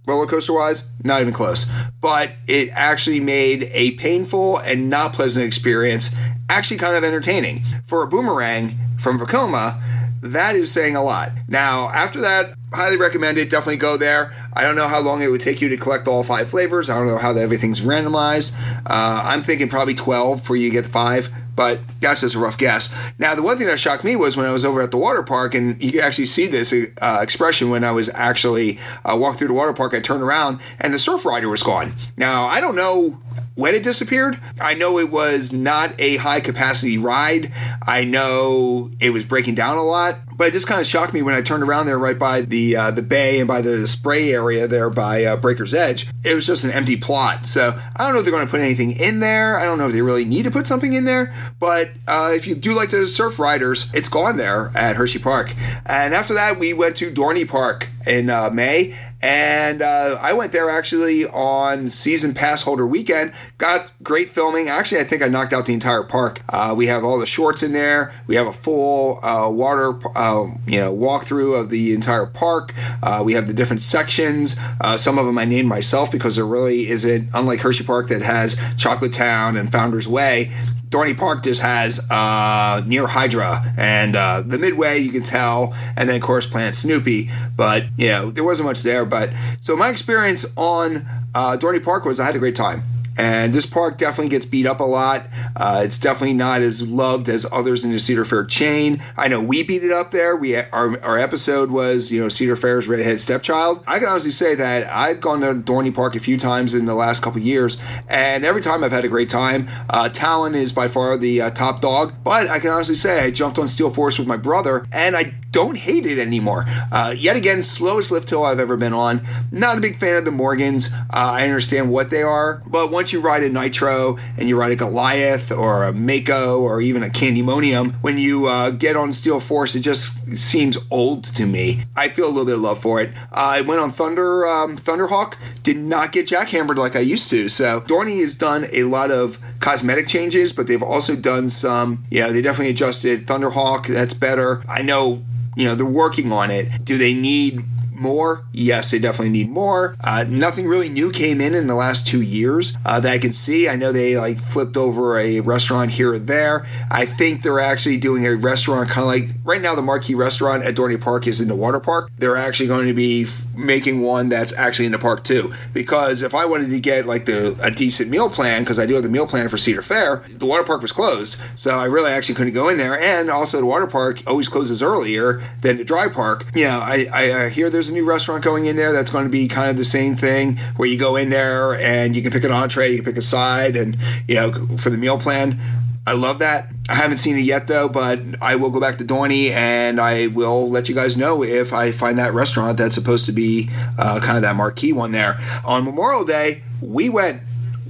Roller 0.06 0.26
coaster 0.26 0.52
wise, 0.52 0.88
not 1.02 1.20
even 1.20 1.32
close. 1.32 1.66
But 2.00 2.32
it 2.49 2.70
actually 2.72 3.20
made 3.20 3.70
a 3.72 3.93
painful 3.93 4.58
and 4.58 4.90
not 4.90 5.12
pleasant 5.12 5.46
experience 5.46 6.14
actually 6.49 6.76
kind 6.78 6.96
of 6.96 7.04
entertaining. 7.04 7.64
For 7.87 8.02
a 8.02 8.06
boomerang 8.06 8.78
from 8.99 9.19
Vekoma, 9.19 9.81
that 10.22 10.54
is 10.54 10.70
saying 10.70 10.94
a 10.94 11.02
lot. 11.02 11.32
Now, 11.49 11.88
after 11.90 12.20
that, 12.20 12.54
highly 12.72 12.96
recommend 12.96 13.38
it. 13.38 13.50
Definitely 13.50 13.78
go 13.78 13.96
there. 13.96 14.32
I 14.52 14.62
don't 14.62 14.76
know 14.76 14.87
how 14.87 15.00
long 15.00 15.22
it 15.22 15.28
would 15.28 15.40
take 15.40 15.60
you 15.60 15.69
to 15.70 15.76
collect 15.76 16.06
all 16.06 16.22
five 16.22 16.49
flavors. 16.49 16.88
I 16.88 16.94
don't 16.94 17.08
know 17.08 17.19
how 17.19 17.34
everything's 17.34 17.81
randomized. 17.81 18.54
Uh, 18.87 19.22
I'm 19.25 19.43
thinking 19.43 19.69
probably 19.69 19.94
12 19.94 20.43
for 20.43 20.54
you 20.54 20.69
to 20.69 20.72
get 20.72 20.87
five 20.87 21.28
but 21.54 21.81
that's 22.00 22.22
just 22.22 22.34
a 22.34 22.38
rough 22.38 22.58
guess. 22.58 22.94
Now, 23.19 23.34
the 23.34 23.43
one 23.43 23.58
thing 23.58 23.66
that 23.66 23.78
shocked 23.78 24.04
me 24.04 24.16
was 24.16 24.37
when 24.37 24.46
I 24.46 24.52
was 24.52 24.64
over 24.64 24.81
at 24.82 24.90
the 24.90 24.96
water 24.96 25.22
park, 25.22 25.54
and 25.54 25.82
you 25.82 25.93
can 25.93 26.00
actually 26.00 26.26
see 26.26 26.46
this 26.46 26.72
uh, 26.72 27.19
expression 27.20 27.70
when 27.70 27.84
I 27.84 27.93
was 27.93 28.08
actually 28.14 28.78
uh, 29.04 29.16
walking 29.19 29.38
through 29.38 29.49
the 29.49 29.54
water 29.54 29.72
park. 29.72 29.94
I 29.94 30.00
turned 30.00 30.22
around 30.22 30.60
and 30.78 30.94
the 30.94 30.99
surf 30.99 31.25
rider 31.25 31.49
was 31.49 31.62
gone. 31.62 31.94
Now, 32.16 32.44
I 32.46 32.60
don't 32.60 32.76
know 32.76 33.20
when 33.54 33.75
it 33.75 33.82
disappeared. 33.82 34.40
I 34.60 34.75
know 34.75 34.99
it 34.99 35.10
was 35.10 35.52
not 35.52 35.94
a 35.99 36.16
high 36.16 36.40
capacity 36.40 36.96
ride. 36.99 37.52
I 37.87 38.04
know 38.04 38.90
it 39.00 39.10
was 39.10 39.25
breaking 39.25 39.54
down 39.54 39.76
a 39.76 39.82
lot, 39.82 40.16
but 40.37 40.49
it 40.49 40.52
just 40.52 40.67
kind 40.67 40.81
of 40.81 40.87
shocked 40.87 41.12
me 41.12 41.23
when 41.23 41.34
I 41.34 41.43
turned 41.43 41.62
around 41.62 41.87
there 41.87 41.99
right 41.99 42.19
by 42.19 42.40
the 42.40 42.76
uh, 42.76 42.90
the 42.90 43.02
bay 43.02 43.38
and 43.38 43.49
by 43.49 43.61
the 43.61 43.87
spray 43.87 44.32
area 44.32 44.67
there 44.67 44.90
by 44.90 45.25
uh, 45.25 45.37
Breaker's 45.37 45.75
Edge. 45.75 46.08
It 46.25 46.34
was 46.34 46.46
just 46.46 46.64
an 46.64 46.70
empty 46.70 46.96
plot. 46.96 47.46
So 47.46 47.79
I 47.96 48.05
don't 48.05 48.12
know 48.12 48.20
if 48.20 48.25
they're 48.25 48.32
going 48.32 48.46
to 48.46 48.50
put 48.50 48.61
anything 48.61 48.93
in 48.93 49.20
there. 49.20 49.58
I 49.58 49.64
don't 49.64 49.79
know 49.79 49.88
if 49.88 49.93
they 49.93 50.02
really 50.02 50.25
need 50.25 50.44
to 50.44 50.50
put 50.50 50.67
something 50.67 50.93
in 50.93 51.05
there. 51.05 51.34
But 51.58 51.90
uh, 52.06 52.32
if 52.34 52.46
you 52.46 52.55
do 52.55 52.75
like 52.75 52.90
the 52.90 53.06
surf 53.06 53.38
riders, 53.38 53.90
it's 53.94 54.08
gone 54.08 54.37
there 54.37 54.70
at 54.75 54.96
Hershey 54.96 55.19
Park. 55.19 55.55
And 55.87 56.14
after 56.14 56.35
that, 56.35 56.58
we 56.58 56.73
went 56.73 56.96
to 56.96 57.11
Dorney 57.11 57.49
Park 57.49 57.88
in 58.06 58.31
uh, 58.31 58.50
May 58.50 58.96
and 59.23 59.82
uh, 59.82 60.19
I 60.20 60.32
went 60.32 60.50
there 60.50 60.69
actually 60.69 61.26
on 61.26 61.88
season 61.90 62.35
pass 62.35 62.62
holder 62.62 62.85
weekend. 62.85 63.32
Got 63.56 63.93
great 64.02 64.28
filming. 64.28 64.69
Actually, 64.69 65.00
I 65.00 65.05
think 65.05 65.23
I 65.23 65.28
knocked 65.28 65.52
out 65.52 65.67
the 65.67 65.75
entire 65.75 66.02
park. 66.02 66.43
Uh, 66.49 66.75
we 66.76 66.88
have 66.88 67.05
all 67.05 67.20
the 67.20 67.26
shorts 67.26 67.62
in 67.62 67.73
there. 67.73 68.12
We 68.26 68.35
have 68.35 68.49
a 68.49 68.52
full 68.52 69.20
water, 69.23 69.93
uh, 70.32 70.50
you 70.67 70.81
know, 70.81 70.94
walkthrough 70.94 71.58
of 71.58 71.70
the 71.70 71.93
entire 71.94 72.26
park. 72.26 72.75
Uh, 73.02 73.23
we 73.25 73.34
have 73.34 73.46
the 73.46 73.55
different 73.55 73.82
sections. 73.82 74.56
Uh, 74.81 74.96
some 74.96 75.19
of 75.19 75.26
them 75.26 75.38
I 75.38 75.44
named 75.44 75.69
myself 75.69 76.11
because 76.11 76.37
there 76.37 76.46
really 76.46 76.88
isn't, 76.88 77.29
unlike 77.34 77.61
Hershey 77.61 77.84
Park 77.84 78.08
that 78.08 78.23
has 78.23 78.61
Chocolate 78.76 79.12
Town 79.12 79.56
and 79.56 79.70
Founder's 79.70 80.08
Way. 80.08 80.52
Dorney 80.93 81.17
Park 81.17 81.43
just 81.43 81.62
has 81.62 82.06
uh, 82.11 82.82
near 82.87 83.06
Hydra 83.06 83.73
and 83.78 84.14
uh, 84.14 84.42
the 84.42 84.59
Midway, 84.59 84.99
you 84.99 85.11
can 85.11 85.23
tell, 85.23 85.75
and 85.97 86.07
then 86.07 86.16
of 86.16 86.23
course 86.23 86.47
Planet 86.47 86.75
Snoopy. 86.75 87.30
But 87.57 87.85
you 87.97 88.09
know 88.09 88.30
there 88.30 88.45
wasn't 88.45 88.66
much 88.68 88.83
there. 88.83 89.07
But 89.07 89.30
so 89.62 89.75
my 89.75 89.88
experience 89.88 90.45
on 90.54 91.07
uh, 91.35 91.57
Dorney 91.59 91.83
Park 91.83 92.04
was 92.04 92.21
I 92.21 92.26
had 92.26 92.37
a 92.37 92.38
great 92.38 92.57
time. 92.57 92.83
And 93.16 93.52
this 93.52 93.66
park 93.66 93.99
definitely 93.99 94.31
gets 94.31 94.47
beat 94.47 94.66
up 94.66 94.81
a 94.81 94.85
lot. 94.85 95.26
Uh, 95.54 95.83
it's 95.85 95.99
definitely 95.99 96.35
not 96.35 96.62
as 96.62 96.83
loved 96.88 97.28
as 97.28 97.47
others 97.52 97.85
in 97.85 97.92
the 97.92 97.99
Cedar 97.99 98.25
Fair 98.25 98.45
chain. 98.45 99.02
I 99.16 99.28
know 99.28 99.40
we 99.40 99.62
beat 99.62 99.85
it 99.85 99.92
up 99.92 100.11
there. 100.11 100.37
We 100.37 100.57
our, 100.57 101.00
our 101.02 101.19
episode 101.19 101.71
was 101.71 102.11
you 102.11 102.21
know 102.21 102.28
Cedar 102.28 102.57
Fair's 102.57 102.88
redhead 102.88 103.21
stepchild. 103.21 103.83
I 103.87 103.99
can 103.99 104.09
honestly 104.09 104.31
say 104.31 104.54
that 104.54 104.88
I've 104.92 105.21
gone 105.21 105.40
to 105.40 105.54
Dorney 105.54 105.95
Park 105.95 106.16
a 106.16 106.21
few 106.21 106.38
times 106.38 106.75
in 106.75 106.87
the 106.87 106.95
last 106.95 107.23
couple 107.23 107.40
years, 107.40 107.81
and 108.09 108.45
every 108.45 108.62
time 108.62 108.83
I've 108.85 108.92
had 108.92 109.04
a 109.04 109.09
great 109.09 109.31
time. 109.31 109.69
Uh, 109.90 110.09
Talon 110.09 110.54
is 110.54 110.73
by 110.73 110.88
far 110.88 111.16
the 111.16 111.40
uh, 111.40 111.50
top 111.50 111.81
dog, 111.81 112.14
but 112.25 112.49
I 112.49 112.59
can 112.59 112.71
honestly 112.71 112.95
say 112.95 113.25
I 113.25 113.31
jumped 113.31 113.59
on 113.59 113.69
Steel 113.69 113.90
Force 113.90 114.19
with 114.19 114.28
my 114.28 114.37
brother, 114.37 114.87
and 114.92 115.16
I 115.16 115.35
don't 115.52 115.76
hate 115.76 116.07
it 116.07 116.19
anymore. 116.19 116.64
Uh, 116.90 117.14
yet 117.16 117.37
again, 117.37 117.62
slowest 117.62 118.11
lift 118.11 118.31
hill 118.31 118.45
I've 118.45 118.59
ever 118.59 118.76
been 118.76 118.95
on. 118.95 119.21
Not 119.50 119.76
a 119.78 119.81
big 119.81 119.99
fan 119.99 120.16
of 120.16 120.25
the 120.25 120.31
Morgans. 120.31 120.92
Uh, 120.92 120.99
I 121.12 121.45
understand 121.45 121.90
what 121.90 122.11
they 122.11 122.23
are, 122.23 122.62
but 122.66 122.90
once 123.02 123.12
you 123.12 123.21
ride 123.21 123.42
a 123.42 123.49
Nitro 123.49 124.16
and 124.38 124.49
you 124.49 124.56
ride 124.56 124.71
a 124.71 124.76
Goliath 124.76 125.50
or 125.50 125.82
a 125.82 125.92
Mako 125.92 126.61
or 126.61 126.80
even 126.80 127.02
a 127.02 127.09
Candymonium, 127.09 127.94
when 127.94 128.16
you 128.16 128.47
uh, 128.47 128.71
get 128.71 128.94
on 128.94 129.12
Steel 129.12 129.40
Force, 129.40 129.75
it 129.75 129.80
just 129.80 130.38
seems 130.38 130.78
old 130.88 131.25
to 131.25 131.44
me. 131.44 131.82
I 131.97 132.11
feel 132.11 132.26
a 132.26 132.30
little 132.30 132.44
bit 132.44 132.54
of 132.54 132.61
love 132.61 132.80
for 132.80 133.00
it. 133.00 133.12
I 133.32 133.61
went 133.62 133.80
on 133.80 133.90
Thunder 133.90 134.47
um, 134.47 134.76
Thunderhawk, 134.76 135.35
did 135.64 135.78
not 135.78 136.12
get 136.12 136.28
jackhammered 136.28 136.76
like 136.76 136.94
I 136.94 137.00
used 137.00 137.28
to. 137.30 137.49
So 137.49 137.80
Dorney 137.80 138.21
has 138.21 138.37
done 138.37 138.66
a 138.73 138.85
lot 138.85 139.11
of 139.11 139.40
cosmetic 139.59 140.06
changes, 140.06 140.52
but 140.52 140.68
they've 140.68 140.80
also 140.80 141.16
done 141.16 141.50
some. 141.50 142.04
You 142.09 142.21
know, 142.21 142.32
they 142.32 142.40
definitely 142.40 142.71
adjusted 142.71 143.26
Thunderhawk. 143.26 143.88
That's 143.88 144.14
better. 144.14 144.62
I 144.68 144.82
know 144.82 145.25
you 145.56 145.66
know 145.66 145.75
they're 145.75 145.85
working 145.85 146.32
on 146.32 146.50
it 146.50 146.82
do 146.82 146.97
they 146.97 147.12
need 147.12 147.62
more? 148.02 148.44
Yes, 148.52 148.90
they 148.90 148.99
definitely 148.99 149.30
need 149.30 149.50
more. 149.50 149.97
Uh, 150.00 150.25
nothing 150.28 150.66
really 150.66 150.88
new 150.88 151.11
came 151.11 151.40
in 151.40 151.54
in 151.54 151.66
the 151.66 151.75
last 151.75 152.06
two 152.06 152.21
years 152.21 152.76
uh, 152.85 153.00
that 153.00 153.12
I 153.12 153.18
can 153.18 153.32
see. 153.32 153.68
I 153.68 153.76
know 153.76 153.92
they 153.92 154.18
like 154.18 154.42
flipped 154.42 154.76
over 154.76 155.18
a 155.18 155.40
restaurant 155.40 155.92
here 155.92 156.12
or 156.12 156.18
there. 156.18 156.66
I 156.90 157.06
think 157.06 157.42
they're 157.42 157.61
actually 157.61 157.97
doing 157.97 158.26
a 158.26 158.35
restaurant 158.35 158.90
kind 158.90 159.02
of 159.02 159.09
like 159.09 159.37
right 159.44 159.61
now 159.61 159.75
the 159.75 159.82
marquee 159.82 160.14
restaurant 160.14 160.64
at 160.64 160.75
Dorney 160.75 161.00
Park 161.00 161.26
is 161.26 161.40
in 161.40 161.49
the 161.49 161.54
water 161.54 161.80
park. 161.80 162.11
They're 162.18 162.37
actually 162.37 162.66
going 162.66 162.88
to 162.88 162.94
be 162.94 163.26
making 163.56 164.00
one 164.00 164.28
that's 164.28 164.52
actually 164.54 164.87
in 164.87 164.92
the 164.92 164.99
park 164.99 165.25
too. 165.25 165.52
Because 165.73 166.23
if 166.23 166.35
I 166.35 166.44
wanted 166.44 166.71
to 166.71 166.80
get 166.80 167.06
like 167.06 167.26
the 167.26 167.56
a 167.62 167.71
decent 167.71 168.11
meal 168.11 168.28
plan, 168.28 168.62
because 168.62 168.78
I 168.78 168.87
do 168.87 168.94
have 168.94 169.02
the 169.02 169.09
meal 169.09 169.26
plan 169.26 169.49
for 169.49 169.59
Cedar 169.59 169.82
Fair, 169.82 170.25
the 170.28 170.47
water 170.47 170.64
park 170.64 170.82
was 170.82 170.92
closed, 170.92 171.40
so 171.54 171.78
I 171.78 171.85
really 171.85 172.11
actually 172.11 172.35
couldn't 172.35 172.54
go 172.54 172.68
in 172.68 172.78
there. 172.78 172.99
And 172.99 173.30
also 173.30 173.61
the 173.61 173.66
water 173.66 173.87
park 173.87 174.23
always 174.26 174.49
closes 174.49 174.82
earlier 174.82 175.42
than 175.61 175.76
the 175.76 175.85
dry 175.85 176.09
park. 176.09 176.47
You 176.54 176.64
know, 176.64 176.80
I, 176.80 177.09
I 177.12 177.49
hear 177.49 177.71
there's 177.71 177.90
a 177.92 177.94
new 177.94 178.04
restaurant 178.04 178.42
going 178.42 178.66
in 178.66 178.76
there 178.76 178.92
that's 178.92 179.11
going 179.11 179.25
to 179.25 179.30
be 179.30 179.46
kind 179.46 179.70
of 179.70 179.76
the 179.76 179.84
same 179.84 180.14
thing 180.14 180.56
where 180.76 180.88
you 180.88 180.99
go 180.99 181.16
in 181.16 181.30
there 181.30 181.75
and 181.75 182.16
you 182.16 182.22
can 182.22 182.32
pick 182.32 182.44
an 182.44 182.50
entree, 182.50 182.90
you 182.90 182.96
can 182.96 183.04
pick 183.04 183.16
a 183.16 183.22
side, 183.22 183.76
and 183.76 183.96
you 184.26 184.34
know 184.34 184.52
for 184.78 184.90
the 184.90 184.99
meal 184.99 185.18
plan. 185.18 185.58
I 186.04 186.14
love 186.14 186.40
that. 186.40 186.66
I 186.88 186.94
haven't 186.94 187.18
seen 187.18 187.37
it 187.37 187.42
yet 187.42 187.68
though, 187.68 187.88
but 187.88 188.18
I 188.40 188.56
will 188.56 188.70
go 188.70 188.80
back 188.80 188.96
to 188.99 189.04
Dorney 189.04 189.50
and 189.50 190.00
I 190.00 190.26
will 190.26 190.68
let 190.68 190.88
you 190.88 190.96
guys 190.96 191.16
know 191.16 191.44
if 191.44 191.72
I 191.72 191.92
find 191.92 192.18
that 192.18 192.34
restaurant 192.34 192.76
that's 192.76 192.96
supposed 192.96 193.26
to 193.26 193.32
be 193.32 193.70
uh, 193.99 194.18
kind 194.20 194.37
of 194.37 194.42
that 194.42 194.56
marquee 194.56 194.92
one 194.92 195.12
there. 195.12 195.38
On 195.64 195.84
Memorial 195.84 196.25
Day, 196.25 196.64
we 196.80 197.08
went 197.08 197.42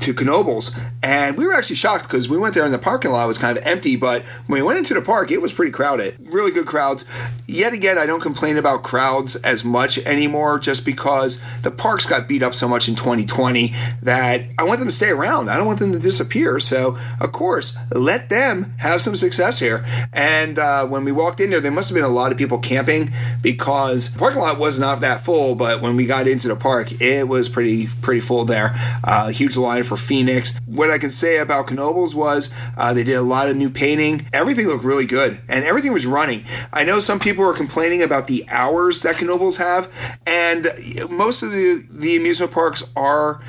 to 0.03 0.13
Knoebels, 0.15 0.79
and 1.03 1.37
we 1.37 1.47
were 1.47 1.55
actually 1.55 1.77
shocked 1.77 2.05
because 2.05 2.29
we 2.29 2.37
went 2.37 2.55
there 2.55 2.65
and 2.65 2.75
the 2.75 2.79
parking 2.79 3.13
lot 3.13 3.29
was 3.29 3.39
kind 3.39 3.57
of 3.57 3.65
empty. 3.65 3.97
But 3.97 4.23
when 4.47 4.61
we 4.61 4.67
went 4.67 4.79
into 4.79 4.95
the 4.95 5.01
park, 5.01 5.31
it 5.31 5.41
was 5.41 5.53
pretty 5.53 5.71
crowded. 5.71 6.17
Really 6.21 6.51
good 6.51 6.67
crowds. 6.67 7.05
Yet 7.47 7.73
again, 7.73 7.99
I 7.99 8.07
don't 8.07 8.21
complain 8.21 8.57
about 8.57 8.83
crowds 8.83 9.37
as 9.37 9.65
much 9.65 9.99
anymore, 9.99 10.59
just 10.59 10.85
because 10.85 11.43
the 11.63 11.71
parks 11.71 12.07
got 12.07 12.29
beat 12.29 12.43
up 12.43 12.55
so 12.55 12.67
much 12.69 12.89
in 12.89 12.97
2020 12.97 13.75
that 14.03 14.43
I 14.59 14.65
want 14.65 14.81
them 14.81 14.89
to 14.89 14.95
stay 14.95 15.11
around. 15.11 15.49
I 15.49 15.57
don't 15.57 15.67
want 15.67 15.79
them 15.79 15.93
to 15.93 15.99
disappear. 15.99 16.59
So 16.59 16.99
of 17.21 17.33
course, 17.33 17.79
let 17.93 18.29
them 18.29 18.75
have 18.79 19.01
some 19.01 19.15
success 19.17 19.61
here. 19.61 19.85
And 20.13 20.59
uh, 20.59 20.87
when 20.87 21.05
we 21.05 21.13
walked 21.13 21.41
in 21.41 21.51
there, 21.51 21.61
there 21.61 21.73
must 21.73 21.89
have 21.91 21.95
been 21.95 22.05
a 22.05 22.09
lot 22.09 22.33
of 22.33 22.39
people 22.39 22.59
camping 22.59 23.13
because 23.41 24.13
the 24.13 24.19
parking 24.19 24.41
lot 24.41 24.59
was 24.59 24.79
not 24.79 25.01
that 25.01 25.25
full. 25.25 25.55
But 25.55 25.81
when 25.81 25.97
we 25.97 26.07
got 26.07 26.27
into 26.27 26.49
the 26.49 26.57
park, 26.57 27.01
it 27.01 27.29
was 27.29 27.49
pretty 27.49 27.87
pretty 28.01 28.21
full 28.21 28.45
there. 28.45 28.73
Uh, 29.05 29.29
huge 29.29 29.57
line 29.57 29.85
for 29.85 29.92
Phoenix. 29.97 30.55
What 30.67 30.91
I 30.91 30.99
can 30.99 31.11
say 31.11 31.39
about 31.39 31.67
Knoebels 31.67 32.15
was 32.15 32.53
uh, 32.77 32.93
they 32.93 33.05
did 33.05 33.15
a 33.15 33.23
lot 33.23 33.49
of 33.49 33.57
new 33.57 33.71
painting. 33.71 34.27
Everything 34.33 34.67
looked 34.67 34.85
really 34.85 35.07
good, 35.07 35.41
and 35.49 35.65
everything 35.65 35.93
was 35.93 36.07
running. 36.07 36.45
I 36.73 36.85
know 36.85 36.99
some 36.99 37.19
people 37.19 37.45
are 37.45 37.55
complaining 37.55 38.03
about 38.03 38.27
the 38.27 38.45
hours 38.49 39.03
that 39.03 39.17
Knoebels 39.17 39.57
have, 39.57 39.93
and 40.27 40.69
most 41.11 41.43
of 41.43 41.53
the 41.53 41.87
the 41.91 42.17
amusement 42.17 42.53
parks 42.53 42.83
are 42.97 43.43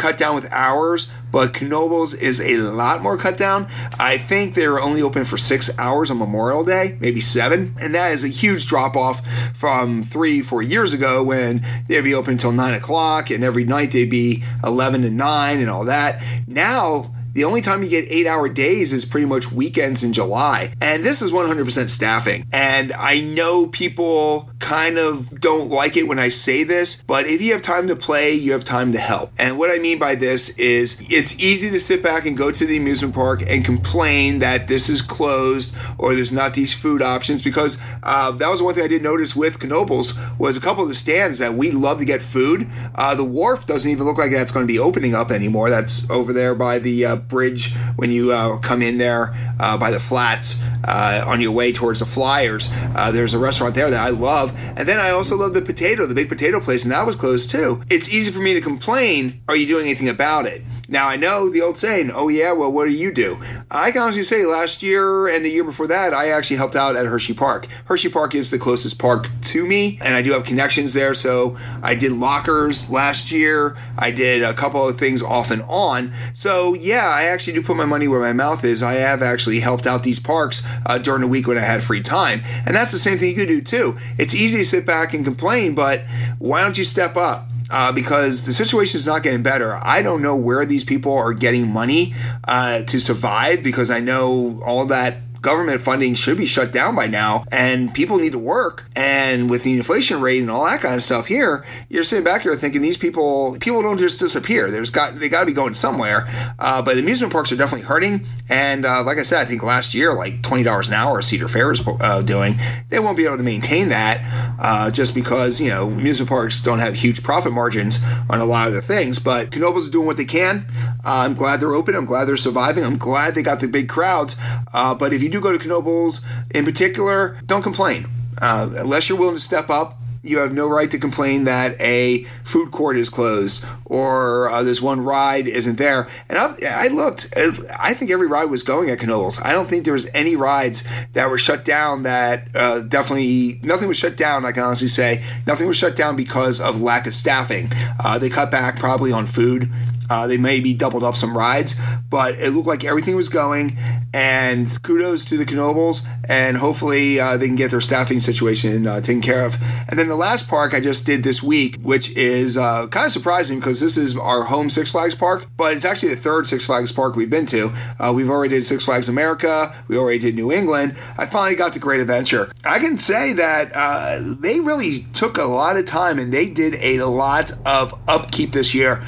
cut 0.00 0.16
down 0.16 0.34
with 0.34 0.50
hours, 0.50 1.08
but 1.30 1.52
Knoebels 1.52 2.18
is 2.18 2.40
a 2.40 2.56
lot 2.56 3.02
more 3.02 3.18
cut 3.18 3.36
down. 3.36 3.68
I 3.98 4.16
think 4.16 4.54
they 4.54 4.66
were 4.66 4.80
only 4.80 5.02
open 5.02 5.26
for 5.26 5.36
six 5.36 5.70
hours 5.78 6.10
on 6.10 6.18
Memorial 6.18 6.64
Day, 6.64 6.96
maybe 7.00 7.20
seven, 7.20 7.74
and 7.80 7.94
that 7.94 8.12
is 8.12 8.24
a 8.24 8.28
huge 8.28 8.66
drop 8.66 8.96
off 8.96 9.20
from 9.54 10.02
three, 10.02 10.40
four 10.40 10.62
years 10.62 10.94
ago 10.94 11.22
when 11.22 11.64
they'd 11.86 12.00
be 12.00 12.14
open 12.14 12.32
until 12.32 12.50
nine 12.50 12.72
o'clock, 12.72 13.30
and 13.30 13.44
every 13.44 13.64
night 13.64 13.92
they'd 13.92 14.10
be 14.10 14.42
eleven 14.64 15.02
to 15.02 15.10
nine 15.10 15.60
and 15.60 15.68
all 15.68 15.84
that. 15.84 16.22
Now 16.46 17.14
the 17.32 17.44
only 17.44 17.60
time 17.60 17.82
you 17.82 17.88
get 17.88 18.06
eight 18.08 18.26
hour 18.26 18.48
days 18.48 18.92
is 18.92 19.04
pretty 19.04 19.26
much 19.26 19.52
weekends 19.52 20.02
in 20.02 20.12
July. 20.12 20.74
And 20.80 21.04
this 21.04 21.22
is 21.22 21.30
100% 21.30 21.90
staffing. 21.90 22.46
And 22.52 22.92
I 22.92 23.20
know 23.20 23.66
people 23.68 24.50
kind 24.58 24.98
of 24.98 25.40
don't 25.40 25.70
like 25.70 25.96
it 25.96 26.06
when 26.06 26.18
I 26.18 26.28
say 26.28 26.64
this, 26.64 27.02
but 27.02 27.26
if 27.26 27.40
you 27.40 27.52
have 27.52 27.62
time 27.62 27.88
to 27.88 27.96
play, 27.96 28.32
you 28.32 28.52
have 28.52 28.64
time 28.64 28.92
to 28.92 28.98
help. 28.98 29.32
And 29.38 29.58
what 29.58 29.70
I 29.70 29.78
mean 29.78 29.98
by 29.98 30.14
this 30.14 30.50
is 30.50 31.00
it's 31.08 31.38
easy 31.38 31.70
to 31.70 31.80
sit 31.80 32.02
back 32.02 32.26
and 32.26 32.36
go 32.36 32.50
to 32.50 32.66
the 32.66 32.76
amusement 32.76 33.14
park 33.14 33.42
and 33.46 33.64
complain 33.64 34.40
that 34.40 34.68
this 34.68 34.88
is 34.88 35.00
closed 35.02 35.76
or 35.98 36.14
there's 36.14 36.32
not 36.32 36.54
these 36.54 36.74
food 36.74 37.02
options 37.02 37.42
because 37.42 37.78
uh, 38.02 38.30
that 38.32 38.48
was 38.48 38.62
one 38.62 38.74
thing 38.74 38.84
I 38.84 38.88
did 38.88 39.02
notice 39.02 39.34
with 39.34 39.58
Knoebels 39.58 40.38
was 40.38 40.56
a 40.56 40.60
couple 40.60 40.82
of 40.82 40.88
the 40.88 40.94
stands 40.94 41.38
that 41.38 41.54
we 41.54 41.70
love 41.70 41.98
to 41.98 42.04
get 42.04 42.22
food. 42.22 42.68
Uh, 42.94 43.14
the 43.14 43.24
wharf 43.24 43.66
doesn't 43.66 43.90
even 43.90 44.04
look 44.04 44.18
like 44.18 44.30
that's 44.30 44.52
going 44.52 44.66
to 44.66 44.72
be 44.72 44.78
opening 44.78 45.14
up 45.14 45.30
anymore. 45.30 45.70
That's 45.70 46.08
over 46.10 46.32
there 46.32 46.54
by 46.54 46.78
the 46.78 47.06
uh, 47.06 47.16
bridge 47.20 47.74
when 47.96 48.10
you 48.10 48.32
uh, 48.32 48.58
come 48.58 48.82
in 48.82 48.98
there 48.98 49.34
uh, 49.58 49.76
by 49.76 49.90
the 49.90 50.00
flats 50.00 50.62
uh, 50.84 51.24
on 51.26 51.40
your 51.40 51.52
way 51.52 51.72
towards 51.72 52.00
the 52.00 52.06
Flyers. 52.06 52.70
Uh, 52.94 53.10
there's 53.12 53.34
a 53.34 53.38
restaurant 53.38 53.74
there 53.74 53.90
that 53.90 54.00
I 54.00 54.10
love, 54.10 54.52
and 54.76 54.88
then 54.88 54.98
I 54.98 55.10
also 55.10 55.36
love 55.36 55.54
the 55.54 55.62
potato, 55.62 56.06
the 56.06 56.14
big 56.14 56.28
potato 56.28 56.60
place, 56.60 56.84
and 56.84 56.92
that 56.92 57.06
was 57.06 57.16
closed 57.16 57.50
too. 57.50 57.82
It's 57.90 58.08
easy 58.08 58.30
for 58.30 58.40
me 58.40 58.54
to 58.54 58.60
complain. 58.60 59.42
Are 59.48 59.56
you 59.56 59.66
doing 59.66 59.86
anything 59.86 60.08
about 60.08 60.46
it? 60.46 60.62
Now 60.90 61.06
I 61.06 61.14
know 61.14 61.48
the 61.48 61.62
old 61.62 61.78
saying, 61.78 62.10
"Oh 62.12 62.26
yeah, 62.26 62.50
well, 62.50 62.72
what 62.72 62.86
do 62.86 62.90
you 62.90 63.14
do?" 63.14 63.40
I 63.70 63.92
can 63.92 64.02
honestly 64.02 64.24
say, 64.24 64.44
last 64.44 64.82
year 64.82 65.28
and 65.28 65.44
the 65.44 65.48
year 65.48 65.62
before 65.62 65.86
that, 65.86 66.12
I 66.12 66.30
actually 66.30 66.56
helped 66.56 66.74
out 66.74 66.96
at 66.96 67.06
Hershey 67.06 67.32
Park. 67.32 67.68
Hershey 67.84 68.08
Park 68.08 68.34
is 68.34 68.50
the 68.50 68.58
closest 68.58 68.98
park 68.98 69.28
to 69.42 69.64
me, 69.64 70.00
and 70.02 70.16
I 70.16 70.22
do 70.22 70.32
have 70.32 70.44
connections 70.44 70.92
there. 70.92 71.14
So 71.14 71.56
I 71.80 71.94
did 71.94 72.10
lockers 72.10 72.90
last 72.90 73.30
year. 73.30 73.76
I 73.96 74.10
did 74.10 74.42
a 74.42 74.52
couple 74.52 74.88
of 74.88 74.98
things 74.98 75.22
off 75.22 75.52
and 75.52 75.62
on. 75.68 76.12
So 76.34 76.74
yeah, 76.74 77.08
I 77.08 77.26
actually 77.26 77.52
do 77.52 77.62
put 77.62 77.76
my 77.76 77.84
money 77.84 78.08
where 78.08 78.18
my 78.18 78.32
mouth 78.32 78.64
is. 78.64 78.82
I 78.82 78.94
have 78.94 79.22
actually 79.22 79.60
helped 79.60 79.86
out 79.86 80.02
these 80.02 80.18
parks 80.18 80.66
uh, 80.86 80.98
during 80.98 81.20
the 81.20 81.28
week 81.28 81.46
when 81.46 81.56
I 81.56 81.60
had 81.60 81.84
free 81.84 82.02
time, 82.02 82.42
and 82.66 82.74
that's 82.74 82.90
the 82.90 82.98
same 82.98 83.16
thing 83.16 83.28
you 83.28 83.36
can 83.36 83.46
do 83.46 83.60
too. 83.60 83.96
It's 84.18 84.34
easy 84.34 84.58
to 84.58 84.64
sit 84.64 84.86
back 84.86 85.14
and 85.14 85.24
complain, 85.24 85.76
but 85.76 86.02
why 86.40 86.62
don't 86.62 86.76
you 86.76 86.82
step 86.82 87.16
up? 87.16 87.49
Uh, 87.70 87.92
because 87.92 88.44
the 88.44 88.52
situation 88.52 88.98
is 88.98 89.06
not 89.06 89.22
getting 89.22 89.42
better. 89.42 89.78
I 89.82 90.02
don't 90.02 90.22
know 90.22 90.36
where 90.36 90.64
these 90.64 90.84
people 90.84 91.12
are 91.12 91.32
getting 91.32 91.68
money 91.72 92.14
uh, 92.44 92.82
to 92.82 93.00
survive 93.00 93.62
because 93.62 93.90
I 93.90 94.00
know 94.00 94.60
all 94.64 94.86
that 94.86 95.16
government 95.40 95.80
funding 95.80 96.14
should 96.14 96.36
be 96.36 96.46
shut 96.46 96.72
down 96.72 96.94
by 96.94 97.06
now 97.06 97.44
and 97.50 97.92
people 97.94 98.18
need 98.18 98.32
to 98.32 98.38
work. 98.38 98.86
And 98.94 99.48
with 99.48 99.64
the 99.64 99.72
inflation 99.76 100.20
rate 100.20 100.40
and 100.40 100.50
all 100.50 100.64
that 100.64 100.80
kind 100.80 100.94
of 100.94 101.02
stuff 101.02 101.26
here 101.26 101.64
you're 101.88 102.04
sitting 102.04 102.24
back 102.24 102.42
here 102.42 102.54
thinking 102.54 102.82
these 102.82 102.96
people 102.96 103.56
people 103.60 103.82
don't 103.82 103.98
just 103.98 104.18
disappear. 104.18 104.70
There's 104.70 104.90
got 104.90 105.18
they 105.18 105.28
got 105.28 105.40
to 105.40 105.46
be 105.46 105.52
going 105.52 105.74
somewhere. 105.74 106.28
Uh, 106.58 106.82
but 106.82 106.98
amusement 106.98 107.32
parks 107.32 107.52
are 107.52 107.56
definitely 107.56 107.86
hurting. 107.86 108.26
And 108.48 108.84
uh, 108.84 109.02
like 109.04 109.18
i 109.18 109.22
said 109.22 109.40
i 109.40 109.44
think 109.44 109.62
last 109.62 109.94
year 109.94 110.12
like 110.12 110.42
$20 110.42 110.88
an 110.88 110.94
hour 110.94 111.22
cedar 111.22 111.48
fair 111.48 111.70
is 111.70 111.82
uh, 111.86 112.22
doing 112.22 112.58
they 112.88 112.98
won't 112.98 113.16
be 113.16 113.24
able 113.24 113.36
to 113.36 113.42
maintain 113.42 113.88
that 113.88 114.56
uh, 114.58 114.90
just 114.90 115.14
because 115.14 115.60
you 115.60 115.68
know 115.70 115.88
amusement 115.88 116.28
parks 116.28 116.60
don't 116.60 116.80
have 116.80 116.94
huge 116.94 117.22
profit 117.22 117.52
margins 117.52 118.00
on 118.28 118.40
a 118.40 118.44
lot 118.44 118.66
of 118.66 118.72
their 118.72 118.82
things. 118.82 119.18
But 119.18 119.50
Knoebels 119.50 119.78
is 119.78 119.90
doing 119.90 120.06
what 120.06 120.16
they 120.16 120.24
can. 120.24 120.66
Uh, 121.04 121.24
i'm 121.24 121.34
glad 121.34 121.60
they're 121.60 121.72
open. 121.72 121.94
I'm 121.94 122.04
glad 122.04 122.26
they're 122.26 122.36
surviving. 122.36 122.84
I'm 122.84 122.98
glad 122.98 123.34
they 123.34 123.42
got 123.42 123.60
the 123.60 123.68
big 123.68 123.88
crowds. 123.88 124.36
Uh, 124.72 124.94
but 124.94 125.12
if 125.12 125.22
you 125.22 125.28
do 125.30 125.40
go 125.40 125.56
to 125.56 125.68
Knoebels 125.68 126.24
in 126.50 126.64
particular, 126.64 127.38
don't 127.46 127.62
complain. 127.62 128.06
Uh, 128.40 128.70
unless 128.76 129.08
you're 129.08 129.18
willing 129.18 129.36
to 129.36 129.40
step 129.40 129.70
up, 129.70 130.00
you 130.22 130.38
have 130.38 130.52
no 130.52 130.68
right 130.68 130.90
to 130.90 130.98
complain 130.98 131.44
that 131.44 131.80
a 131.80 132.24
food 132.44 132.70
court 132.70 132.96
is 132.96 133.08
closed 133.08 133.64
or 133.86 134.50
uh, 134.50 134.62
this 134.62 134.82
one 134.82 135.00
ride 135.00 135.48
isn't 135.48 135.76
there. 135.76 136.08
And 136.28 136.38
I've, 136.38 136.62
i 136.62 136.88
looked, 136.88 137.32
I 137.78 137.94
think 137.94 138.10
every 138.10 138.26
ride 138.26 138.50
was 138.50 138.62
going 138.62 138.90
at 138.90 138.98
Knoebels. 138.98 139.42
I 139.42 139.52
don't 139.52 139.66
think 139.66 139.84
there 139.84 139.94
was 139.94 140.08
any 140.12 140.36
rides 140.36 140.86
that 141.14 141.30
were 141.30 141.38
shut 141.38 141.64
down 141.64 142.02
that 142.02 142.54
uh, 142.54 142.80
definitely, 142.80 143.60
nothing 143.62 143.88
was 143.88 143.96
shut 143.96 144.16
down, 144.16 144.44
I 144.44 144.52
can 144.52 144.62
honestly 144.62 144.88
say. 144.88 145.24
Nothing 145.46 145.66
was 145.66 145.76
shut 145.76 145.96
down 145.96 146.16
because 146.16 146.60
of 146.60 146.82
lack 146.82 147.06
of 147.06 147.14
staffing. 147.14 147.72
Uh, 148.02 148.18
they 148.18 148.28
cut 148.28 148.50
back 148.50 148.78
probably 148.78 149.12
on 149.12 149.26
food 149.26 149.70
uh, 150.10 150.26
they 150.26 150.36
maybe 150.36 150.74
doubled 150.74 151.04
up 151.04 151.16
some 151.16 151.38
rides, 151.38 151.76
but 152.10 152.34
it 152.34 152.50
looked 152.50 152.66
like 152.66 152.84
everything 152.84 153.14
was 153.14 153.28
going. 153.28 153.78
And 154.12 154.66
kudos 154.82 155.24
to 155.26 155.36
the 155.36 155.44
Knoebels, 155.44 156.04
and 156.28 156.56
hopefully 156.56 157.20
uh, 157.20 157.36
they 157.36 157.46
can 157.46 157.54
get 157.54 157.70
their 157.70 157.80
staffing 157.80 158.18
situation 158.18 158.88
uh, 158.88 159.00
taken 159.00 159.22
care 159.22 159.46
of. 159.46 159.56
And 159.88 159.96
then 159.96 160.08
the 160.08 160.16
last 160.16 160.48
park 160.48 160.74
I 160.74 160.80
just 160.80 161.06
did 161.06 161.22
this 161.22 161.44
week, 161.44 161.76
which 161.80 162.10
is 162.16 162.56
uh, 162.56 162.88
kind 162.88 163.06
of 163.06 163.12
surprising 163.12 163.60
because 163.60 163.78
this 163.78 163.96
is 163.96 164.16
our 164.16 164.42
home 164.42 164.68
Six 164.68 164.90
Flags 164.90 165.14
park, 165.14 165.46
but 165.56 165.76
it's 165.76 165.84
actually 165.84 166.08
the 166.08 166.20
third 166.20 166.48
Six 166.48 166.66
Flags 166.66 166.90
park 166.90 167.14
we've 167.14 167.30
been 167.30 167.46
to. 167.46 167.72
Uh, 168.00 168.12
we've 168.14 168.28
already 168.28 168.56
did 168.56 168.64
Six 168.64 168.84
Flags 168.84 169.08
America, 169.08 169.72
we 169.86 169.96
already 169.96 170.18
did 170.18 170.34
New 170.34 170.50
England. 170.50 170.96
I 171.16 171.26
finally 171.26 171.54
got 171.54 171.72
the 171.74 171.78
Great 171.78 172.00
Adventure. 172.00 172.50
I 172.64 172.80
can 172.80 172.98
say 172.98 173.32
that 173.34 173.70
uh, 173.72 174.34
they 174.40 174.58
really 174.58 175.06
took 175.14 175.38
a 175.38 175.44
lot 175.44 175.76
of 175.76 175.86
time 175.86 176.18
and 176.18 176.34
they 176.34 176.48
did 176.48 176.74
a 176.74 177.04
lot 177.04 177.52
of 177.64 177.96
upkeep 178.08 178.50
this 178.50 178.74
year. 178.74 179.00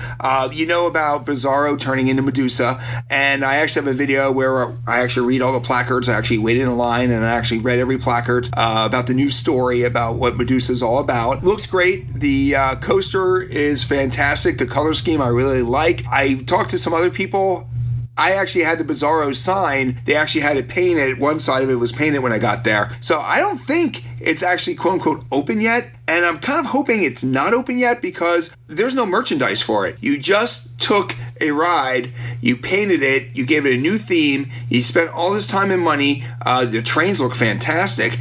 you 0.52 0.64
know 0.64 0.91
about 0.92 1.24
Bizarro 1.24 1.80
turning 1.80 2.08
into 2.08 2.20
Medusa, 2.20 2.78
and 3.08 3.46
I 3.46 3.56
actually 3.56 3.86
have 3.86 3.94
a 3.94 3.96
video 3.96 4.30
where 4.30 4.76
I 4.86 5.00
actually 5.00 5.26
read 5.26 5.40
all 5.40 5.54
the 5.54 5.66
placards. 5.66 6.06
I 6.06 6.18
actually 6.18 6.36
waited 6.36 6.64
in 6.64 6.76
line 6.76 7.10
and 7.10 7.24
I 7.24 7.30
actually 7.30 7.60
read 7.60 7.78
every 7.78 7.96
placard 7.96 8.50
uh, 8.52 8.84
about 8.86 9.06
the 9.06 9.14
new 9.14 9.30
story 9.30 9.84
about 9.84 10.16
what 10.16 10.36
Medusa 10.36 10.72
is 10.72 10.82
all 10.82 10.98
about. 10.98 11.42
Looks 11.42 11.66
great. 11.66 12.12
The 12.12 12.54
uh, 12.54 12.76
coaster 12.76 13.40
is 13.40 13.82
fantastic. 13.82 14.58
The 14.58 14.66
color 14.66 14.92
scheme 14.92 15.22
I 15.22 15.28
really 15.28 15.62
like. 15.62 16.04
I 16.10 16.34
talked 16.42 16.70
to 16.70 16.78
some 16.78 16.92
other 16.92 17.10
people 17.10 17.70
I 18.16 18.32
actually 18.32 18.64
had 18.64 18.78
the 18.78 18.84
Bizarro 18.84 19.34
sign. 19.34 20.00
They 20.04 20.14
actually 20.14 20.42
had 20.42 20.58
it 20.58 20.68
painted. 20.68 21.18
One 21.18 21.38
side 21.38 21.64
of 21.64 21.70
it 21.70 21.76
was 21.76 21.92
painted 21.92 22.18
when 22.18 22.32
I 22.32 22.38
got 22.38 22.62
there. 22.62 22.94
So 23.00 23.20
I 23.20 23.38
don't 23.38 23.58
think 23.58 24.04
it's 24.20 24.42
actually 24.42 24.74
quote 24.74 24.94
unquote 24.94 25.24
open 25.32 25.60
yet. 25.60 25.90
And 26.06 26.26
I'm 26.26 26.38
kind 26.38 26.60
of 26.60 26.66
hoping 26.66 27.02
it's 27.02 27.24
not 27.24 27.54
open 27.54 27.78
yet 27.78 28.02
because 28.02 28.54
there's 28.66 28.94
no 28.94 29.06
merchandise 29.06 29.62
for 29.62 29.86
it. 29.86 29.96
You 30.02 30.18
just 30.18 30.71
took 30.82 31.16
a 31.40 31.52
ride, 31.52 32.12
you 32.40 32.56
painted 32.56 33.02
it, 33.02 33.34
you 33.34 33.46
gave 33.46 33.64
it 33.66 33.74
a 33.74 33.80
new 33.80 33.96
theme, 33.96 34.50
you 34.68 34.82
spent 34.82 35.10
all 35.10 35.32
this 35.32 35.46
time 35.46 35.70
and 35.70 35.82
money. 35.82 36.24
Uh, 36.44 36.64
the 36.64 36.82
trains 36.82 37.20
look 37.20 37.34
fantastic 37.34 38.18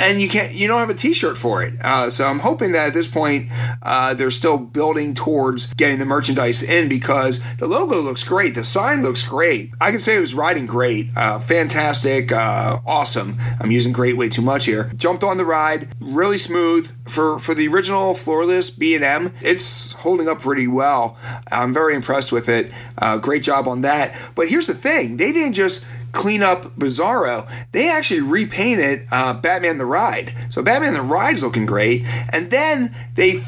and 0.00 0.20
you 0.20 0.28
can't 0.28 0.54
you 0.54 0.66
don't 0.66 0.80
have 0.80 0.90
a 0.90 0.94
t-shirt 0.94 1.36
for 1.36 1.62
it. 1.62 1.74
Uh, 1.82 2.10
so 2.10 2.24
i'm 2.24 2.40
hoping 2.40 2.72
that 2.72 2.88
at 2.88 2.94
this 2.94 3.08
point 3.08 3.50
uh, 3.82 4.14
they're 4.14 4.30
still 4.30 4.58
building 4.58 5.14
towards 5.14 5.72
getting 5.74 5.98
the 5.98 6.04
merchandise 6.04 6.62
in 6.62 6.88
because 6.88 7.42
the 7.58 7.66
logo 7.66 8.00
looks 8.00 8.24
great. 8.24 8.54
The 8.54 8.64
sign 8.64 9.02
looks 9.02 9.26
great. 9.26 9.72
I 9.80 9.90
can 9.90 10.00
say 10.00 10.16
it 10.16 10.20
was 10.20 10.34
riding 10.34 10.66
great. 10.66 11.10
Uh, 11.16 11.38
fantastic. 11.38 12.32
Uh, 12.32 12.80
awesome. 12.86 13.36
I'm 13.60 13.70
using 13.70 13.92
great 13.92 14.16
way 14.16 14.28
too 14.28 14.42
much 14.42 14.64
here. 14.64 14.90
Jumped 14.96 15.22
on 15.22 15.36
the 15.36 15.44
ride. 15.44 15.94
Really 16.00 16.38
smooth. 16.38 16.92
For 17.08 17.38
for 17.38 17.54
the 17.54 17.66
original 17.68 18.14
floorless 18.14 18.70
b&m 18.70 19.32
it's 19.40 19.92
holding 19.92 20.28
up 20.28 20.40
pretty 20.40 20.68
well. 20.68 21.18
I'm 21.50 21.74
very 21.74 21.94
impressed 21.94 22.30
with 22.32 22.48
it. 22.48 22.70
Uh, 22.96 23.18
great 23.18 23.42
job 23.42 23.66
on 23.66 23.82
that. 23.82 24.14
But 24.34 24.48
here's 24.48 24.66
the 24.66 24.74
thing. 24.74 25.16
They 25.16 25.32
didn't 25.32 25.54
just 25.54 25.84
clean 26.12 26.42
up 26.42 26.76
Bizarro, 26.76 27.50
they 27.72 27.88
actually 27.90 28.20
repainted 28.20 29.06
uh, 29.10 29.34
Batman 29.34 29.78
the 29.78 29.86
Ride. 29.86 30.34
So 30.48 30.62
Batman 30.62 30.94
the 30.94 31.02
Ride's 31.02 31.42
looking 31.42 31.66
great. 31.66 32.04
And 32.32 32.50
then 32.50 32.94
they 33.14 33.42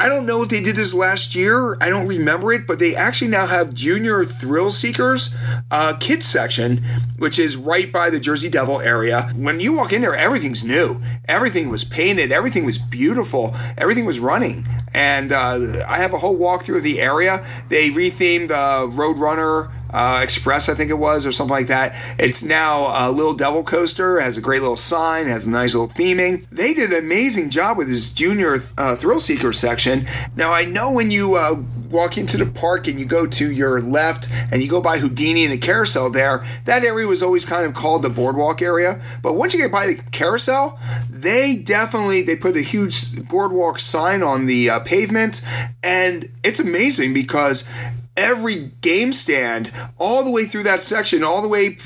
I 0.00 0.08
don't 0.08 0.26
know 0.26 0.44
if 0.44 0.48
they 0.48 0.62
did 0.62 0.76
this 0.76 0.94
last 0.94 1.34
year. 1.34 1.76
I 1.80 1.88
don't 1.90 2.06
remember 2.06 2.52
it, 2.52 2.68
but 2.68 2.78
they 2.78 2.94
actually 2.94 3.32
now 3.32 3.48
have 3.48 3.74
Junior 3.74 4.22
Thrill 4.22 4.70
Seekers 4.70 5.36
uh, 5.72 5.96
kids 5.98 6.24
section, 6.24 6.84
which 7.18 7.36
is 7.36 7.56
right 7.56 7.92
by 7.92 8.08
the 8.08 8.20
Jersey 8.20 8.48
Devil 8.48 8.80
area. 8.80 9.32
When 9.34 9.58
you 9.58 9.72
walk 9.72 9.92
in 9.92 10.02
there, 10.02 10.14
everything's 10.14 10.64
new. 10.64 11.02
Everything 11.26 11.68
was 11.68 11.82
painted. 11.82 12.30
Everything 12.30 12.64
was 12.64 12.78
beautiful. 12.78 13.56
Everything 13.76 14.04
was 14.04 14.20
running. 14.20 14.68
And 14.94 15.32
uh, 15.32 15.84
I 15.88 15.98
have 15.98 16.12
a 16.12 16.18
whole 16.18 16.38
walkthrough 16.38 16.76
of 16.76 16.84
the 16.84 17.00
area. 17.00 17.44
They 17.68 17.90
rethemed 17.90 18.52
uh, 18.52 18.86
Roadrunner 18.86 19.72
uh, 19.90 20.20
Express, 20.22 20.68
I 20.68 20.74
think 20.74 20.90
it 20.90 20.94
was, 20.94 21.26
or 21.26 21.32
something 21.32 21.52
like 21.52 21.68
that. 21.68 21.94
It's 22.18 22.42
now 22.42 23.08
a 23.08 23.10
little 23.10 23.34
devil 23.34 23.62
coaster, 23.62 24.20
has 24.20 24.36
a 24.36 24.40
great 24.40 24.60
little 24.60 24.76
sign, 24.76 25.26
has 25.26 25.46
a 25.46 25.50
nice 25.50 25.74
little 25.74 25.94
theming. 25.94 26.46
They 26.50 26.74
did 26.74 26.92
an 26.92 26.98
amazing 26.98 27.50
job 27.50 27.76
with 27.76 27.88
this 27.88 28.10
junior 28.10 28.58
uh, 28.76 28.96
thrill 28.96 29.20
seeker 29.20 29.52
section. 29.52 30.06
Now, 30.36 30.52
I 30.52 30.64
know 30.64 30.92
when 30.92 31.10
you 31.10 31.34
uh, 31.34 31.62
walk 31.90 32.18
into 32.18 32.36
the 32.36 32.46
park 32.46 32.86
and 32.86 32.98
you 32.98 33.06
go 33.06 33.26
to 33.26 33.50
your 33.50 33.80
left 33.80 34.28
and 34.30 34.62
you 34.62 34.68
go 34.68 34.80
by 34.80 34.98
Houdini 34.98 35.44
and 35.44 35.52
the 35.52 35.58
carousel 35.58 36.10
there, 36.10 36.46
that 36.64 36.84
area 36.84 37.06
was 37.06 37.22
always 37.22 37.44
kind 37.44 37.64
of 37.66 37.74
called 37.74 38.02
the 38.02 38.10
boardwalk 38.10 38.62
area. 38.62 39.00
But 39.22 39.34
once 39.34 39.54
you 39.54 39.60
get 39.60 39.72
by 39.72 39.86
the 39.86 39.96
carousel, 40.10 40.78
they 41.10 41.56
definitely 41.56 42.22
they 42.22 42.36
put 42.36 42.56
a 42.56 42.62
huge 42.62 43.26
boardwalk 43.28 43.78
sign 43.78 44.22
on 44.22 44.46
the 44.46 44.70
uh, 44.70 44.80
pavement, 44.80 45.40
and 45.82 46.28
it's 46.42 46.60
amazing 46.60 47.14
because 47.14 47.68
every 48.18 48.72
game 48.80 49.12
stand 49.12 49.72
all 49.96 50.24
the 50.24 50.30
way 50.30 50.44
through 50.44 50.64
that 50.64 50.82
section, 50.82 51.22
all 51.22 51.40
the 51.40 51.48
way 51.48 51.78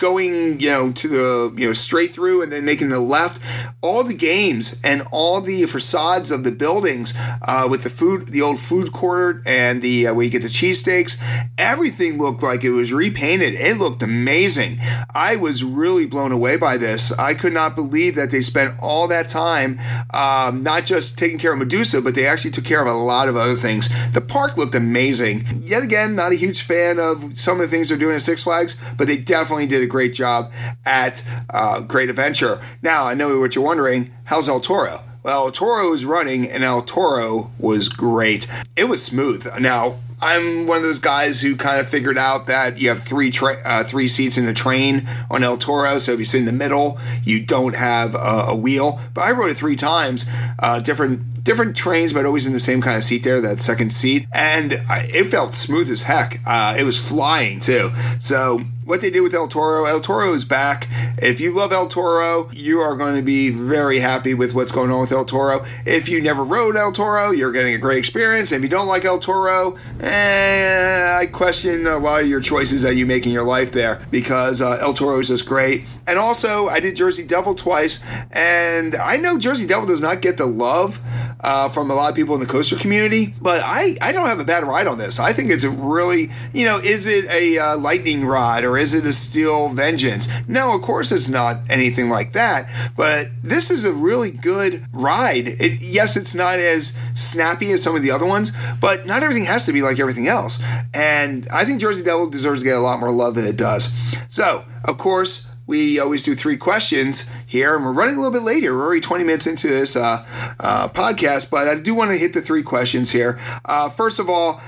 going, 0.00 0.58
you 0.58 0.70
know, 0.70 0.90
to 0.90 1.08
the, 1.08 1.54
you 1.60 1.66
know, 1.66 1.72
straight 1.72 2.10
through 2.10 2.42
and 2.42 2.50
then 2.50 2.64
making 2.64 2.88
the 2.88 2.98
left. 2.98 3.40
All 3.82 4.02
the 4.02 4.14
games 4.14 4.80
and 4.82 5.02
all 5.12 5.40
the 5.40 5.64
facades 5.66 6.30
of 6.30 6.42
the 6.42 6.50
buildings 6.50 7.14
uh, 7.42 7.68
with 7.70 7.82
the 7.82 7.90
food, 7.90 8.28
the 8.28 8.40
old 8.40 8.58
food 8.58 8.92
court 8.92 9.42
and 9.46 9.82
the 9.82 10.06
uh, 10.06 10.14
where 10.14 10.24
you 10.24 10.30
get 10.30 10.42
the 10.42 10.48
cheesesteaks, 10.48 11.22
everything 11.58 12.18
looked 12.18 12.42
like 12.42 12.64
it 12.64 12.70
was 12.70 12.92
repainted. 12.92 13.54
It 13.54 13.76
looked 13.76 14.02
amazing. 14.02 14.78
I 15.14 15.36
was 15.36 15.62
really 15.62 16.06
blown 16.06 16.32
away 16.32 16.56
by 16.56 16.78
this. 16.78 17.12
I 17.12 17.34
could 17.34 17.52
not 17.52 17.74
believe 17.74 18.14
that 18.14 18.30
they 18.30 18.42
spent 18.42 18.74
all 18.80 19.06
that 19.08 19.28
time 19.28 19.78
um, 20.14 20.62
not 20.62 20.86
just 20.86 21.18
taking 21.18 21.38
care 21.38 21.52
of 21.52 21.58
Medusa, 21.58 22.00
but 22.00 22.14
they 22.14 22.26
actually 22.26 22.52
took 22.52 22.64
care 22.64 22.80
of 22.80 22.86
a 22.86 22.92
lot 22.92 23.28
of 23.28 23.36
other 23.36 23.54
things. 23.54 23.90
The 24.12 24.22
park 24.22 24.56
looked 24.56 24.74
amazing. 24.74 25.64
Yet 25.80 25.86
again, 25.86 26.14
not 26.14 26.32
a 26.32 26.34
huge 26.34 26.60
fan 26.60 26.98
of 26.98 27.40
some 27.40 27.58
of 27.58 27.62
the 27.62 27.68
things 27.68 27.88
they're 27.88 27.96
doing 27.96 28.14
at 28.14 28.20
Six 28.20 28.42
Flags, 28.42 28.76
but 28.98 29.06
they 29.06 29.16
definitely 29.16 29.66
did 29.66 29.82
a 29.82 29.86
great 29.86 30.12
job 30.12 30.52
at 30.84 31.26
uh, 31.48 31.80
Great 31.80 32.10
Adventure. 32.10 32.60
Now, 32.82 33.06
I 33.06 33.14
know 33.14 33.40
what 33.40 33.54
you're 33.54 33.64
wondering 33.64 34.10
how's 34.24 34.46
El 34.46 34.60
Toro? 34.60 35.02
Well, 35.22 35.46
El 35.46 35.52
Toro 35.52 35.88
was 35.88 36.04
running, 36.04 36.46
and 36.46 36.62
El 36.62 36.82
Toro 36.82 37.50
was 37.58 37.88
great. 37.88 38.46
It 38.76 38.90
was 38.90 39.02
smooth. 39.02 39.48
Now, 39.58 39.94
I'm 40.20 40.66
one 40.66 40.78
of 40.78 40.82
those 40.82 40.98
guys 40.98 41.40
who 41.40 41.56
kind 41.56 41.80
of 41.80 41.88
figured 41.88 42.18
out 42.18 42.46
that 42.46 42.78
you 42.78 42.88
have 42.88 43.02
three 43.02 43.30
tra- 43.30 43.60
uh, 43.64 43.84
three 43.84 44.08
seats 44.08 44.36
in 44.36 44.46
a 44.46 44.54
train 44.54 45.08
on 45.30 45.42
El 45.42 45.56
Toro. 45.56 45.98
So 45.98 46.12
if 46.12 46.18
you 46.18 46.24
sit 46.24 46.40
in 46.40 46.46
the 46.46 46.52
middle, 46.52 46.98
you 47.24 47.44
don't 47.44 47.74
have 47.74 48.14
a, 48.14 48.46
a 48.48 48.56
wheel. 48.56 49.00
But 49.14 49.22
I 49.22 49.32
rode 49.32 49.50
it 49.50 49.56
three 49.56 49.76
times, 49.76 50.28
uh, 50.58 50.80
different 50.80 51.44
different 51.44 51.74
trains, 51.74 52.12
but 52.12 52.26
always 52.26 52.46
in 52.46 52.52
the 52.52 52.60
same 52.60 52.82
kind 52.82 52.96
of 52.96 53.04
seat 53.04 53.24
there, 53.24 53.40
that 53.40 53.60
second 53.60 53.92
seat. 53.92 54.26
And 54.32 54.82
it 54.88 55.30
felt 55.30 55.54
smooth 55.54 55.90
as 55.90 56.02
heck. 56.02 56.40
Uh, 56.46 56.76
it 56.78 56.84
was 56.84 57.00
flying 57.00 57.60
too. 57.60 57.90
So 58.18 58.60
what 58.90 59.00
they 59.00 59.10
did 59.10 59.20
with 59.20 59.34
El 59.34 59.46
Toro. 59.46 59.84
El 59.84 60.00
Toro 60.00 60.32
is 60.32 60.44
back. 60.44 60.88
If 61.18 61.40
you 61.40 61.52
love 61.54 61.72
El 61.72 61.86
Toro, 61.86 62.50
you 62.52 62.80
are 62.80 62.96
going 62.96 63.14
to 63.14 63.22
be 63.22 63.48
very 63.48 64.00
happy 64.00 64.34
with 64.34 64.52
what's 64.52 64.72
going 64.72 64.90
on 64.90 65.00
with 65.00 65.12
El 65.12 65.24
Toro. 65.24 65.64
If 65.86 66.08
you 66.08 66.20
never 66.20 66.42
rode 66.42 66.74
El 66.74 66.90
Toro, 66.90 67.30
you're 67.30 67.52
getting 67.52 67.72
a 67.72 67.78
great 67.78 67.98
experience. 67.98 68.50
If 68.50 68.62
you 68.62 68.68
don't 68.68 68.88
like 68.88 69.04
El 69.04 69.20
Toro, 69.20 69.78
eh, 70.00 70.09
I 70.12 71.26
question 71.26 71.86
a 71.86 71.98
lot 71.98 72.22
of 72.22 72.28
your 72.28 72.40
choices 72.40 72.82
that 72.82 72.94
you 72.94 73.06
make 73.06 73.26
in 73.26 73.32
your 73.32 73.44
life 73.44 73.72
there 73.72 74.06
because 74.10 74.60
uh, 74.60 74.78
El 74.80 74.94
Toro 74.94 75.20
is 75.20 75.28
just 75.28 75.46
great. 75.46 75.84
And 76.06 76.18
also, 76.18 76.66
I 76.66 76.80
did 76.80 76.96
Jersey 76.96 77.24
Devil 77.24 77.54
twice, 77.54 78.02
and 78.32 78.94
I 78.96 79.16
know 79.16 79.38
Jersey 79.38 79.66
Devil 79.66 79.86
does 79.86 80.00
not 80.00 80.22
get 80.22 80.38
the 80.38 80.46
love 80.46 81.00
uh, 81.42 81.68
from 81.68 81.90
a 81.90 81.94
lot 81.94 82.10
of 82.10 82.16
people 82.16 82.34
in 82.34 82.40
the 82.40 82.46
coaster 82.46 82.76
community, 82.76 83.34
but 83.40 83.62
I, 83.64 83.96
I 84.00 84.12
don't 84.12 84.26
have 84.26 84.40
a 84.40 84.44
bad 84.44 84.64
ride 84.64 84.86
on 84.86 84.98
this. 84.98 85.18
I 85.18 85.32
think 85.32 85.50
it's 85.50 85.64
a 85.64 85.70
really, 85.70 86.30
you 86.52 86.64
know, 86.64 86.78
is 86.78 87.06
it 87.06 87.24
a 87.26 87.58
uh, 87.58 87.78
lightning 87.78 88.24
rod 88.24 88.64
or 88.64 88.76
is 88.76 88.94
it 88.94 89.04
a 89.06 89.12
steel 89.12 89.70
vengeance? 89.70 90.28
No, 90.46 90.74
of 90.74 90.82
course 90.82 91.12
it's 91.12 91.28
not 91.28 91.58
anything 91.68 92.10
like 92.10 92.32
that, 92.32 92.68
but 92.96 93.28
this 93.42 93.70
is 93.70 93.84
a 93.84 93.92
really 93.92 94.30
good 94.30 94.84
ride. 94.92 95.48
It, 95.48 95.80
yes, 95.80 96.16
it's 96.16 96.34
not 96.34 96.58
as 96.58 96.96
snappy 97.14 97.72
as 97.72 97.82
some 97.82 97.96
of 97.96 98.02
the 98.02 98.10
other 98.10 98.26
ones, 98.26 98.52
but 98.80 99.06
not 99.06 99.22
everything 99.22 99.46
has 99.46 99.66
to 99.66 99.72
be 99.72 99.82
like 99.82 99.98
everything 99.98 100.28
else. 100.28 100.62
And 100.94 101.48
I 101.52 101.64
think 101.64 101.80
Jersey 101.80 102.02
Devil 102.02 102.28
deserves 102.30 102.60
to 102.60 102.64
get 102.64 102.76
a 102.76 102.80
lot 102.80 103.00
more 103.00 103.10
love 103.10 103.34
than 103.34 103.46
it 103.46 103.56
does. 103.56 103.92
So, 104.28 104.64
of 104.84 104.98
course, 104.98 105.49
we 105.70 106.00
always 106.00 106.24
do 106.24 106.34
three 106.34 106.56
questions 106.56 107.30
here, 107.46 107.76
and 107.76 107.84
we're 107.84 107.92
running 107.92 108.16
a 108.16 108.18
little 108.18 108.32
bit 108.32 108.42
later. 108.42 108.74
We're 108.74 108.86
already 108.86 109.00
20 109.00 109.22
minutes 109.22 109.46
into 109.46 109.68
this 109.68 109.94
uh, 109.94 110.26
uh, 110.58 110.88
podcast, 110.88 111.48
but 111.48 111.68
I 111.68 111.76
do 111.76 111.94
want 111.94 112.10
to 112.10 112.18
hit 112.18 112.34
the 112.34 112.40
three 112.40 112.64
questions 112.64 113.12
here. 113.12 113.38
Uh, 113.64 113.88
first 113.88 114.18
of 114.18 114.28
all, 114.28 114.60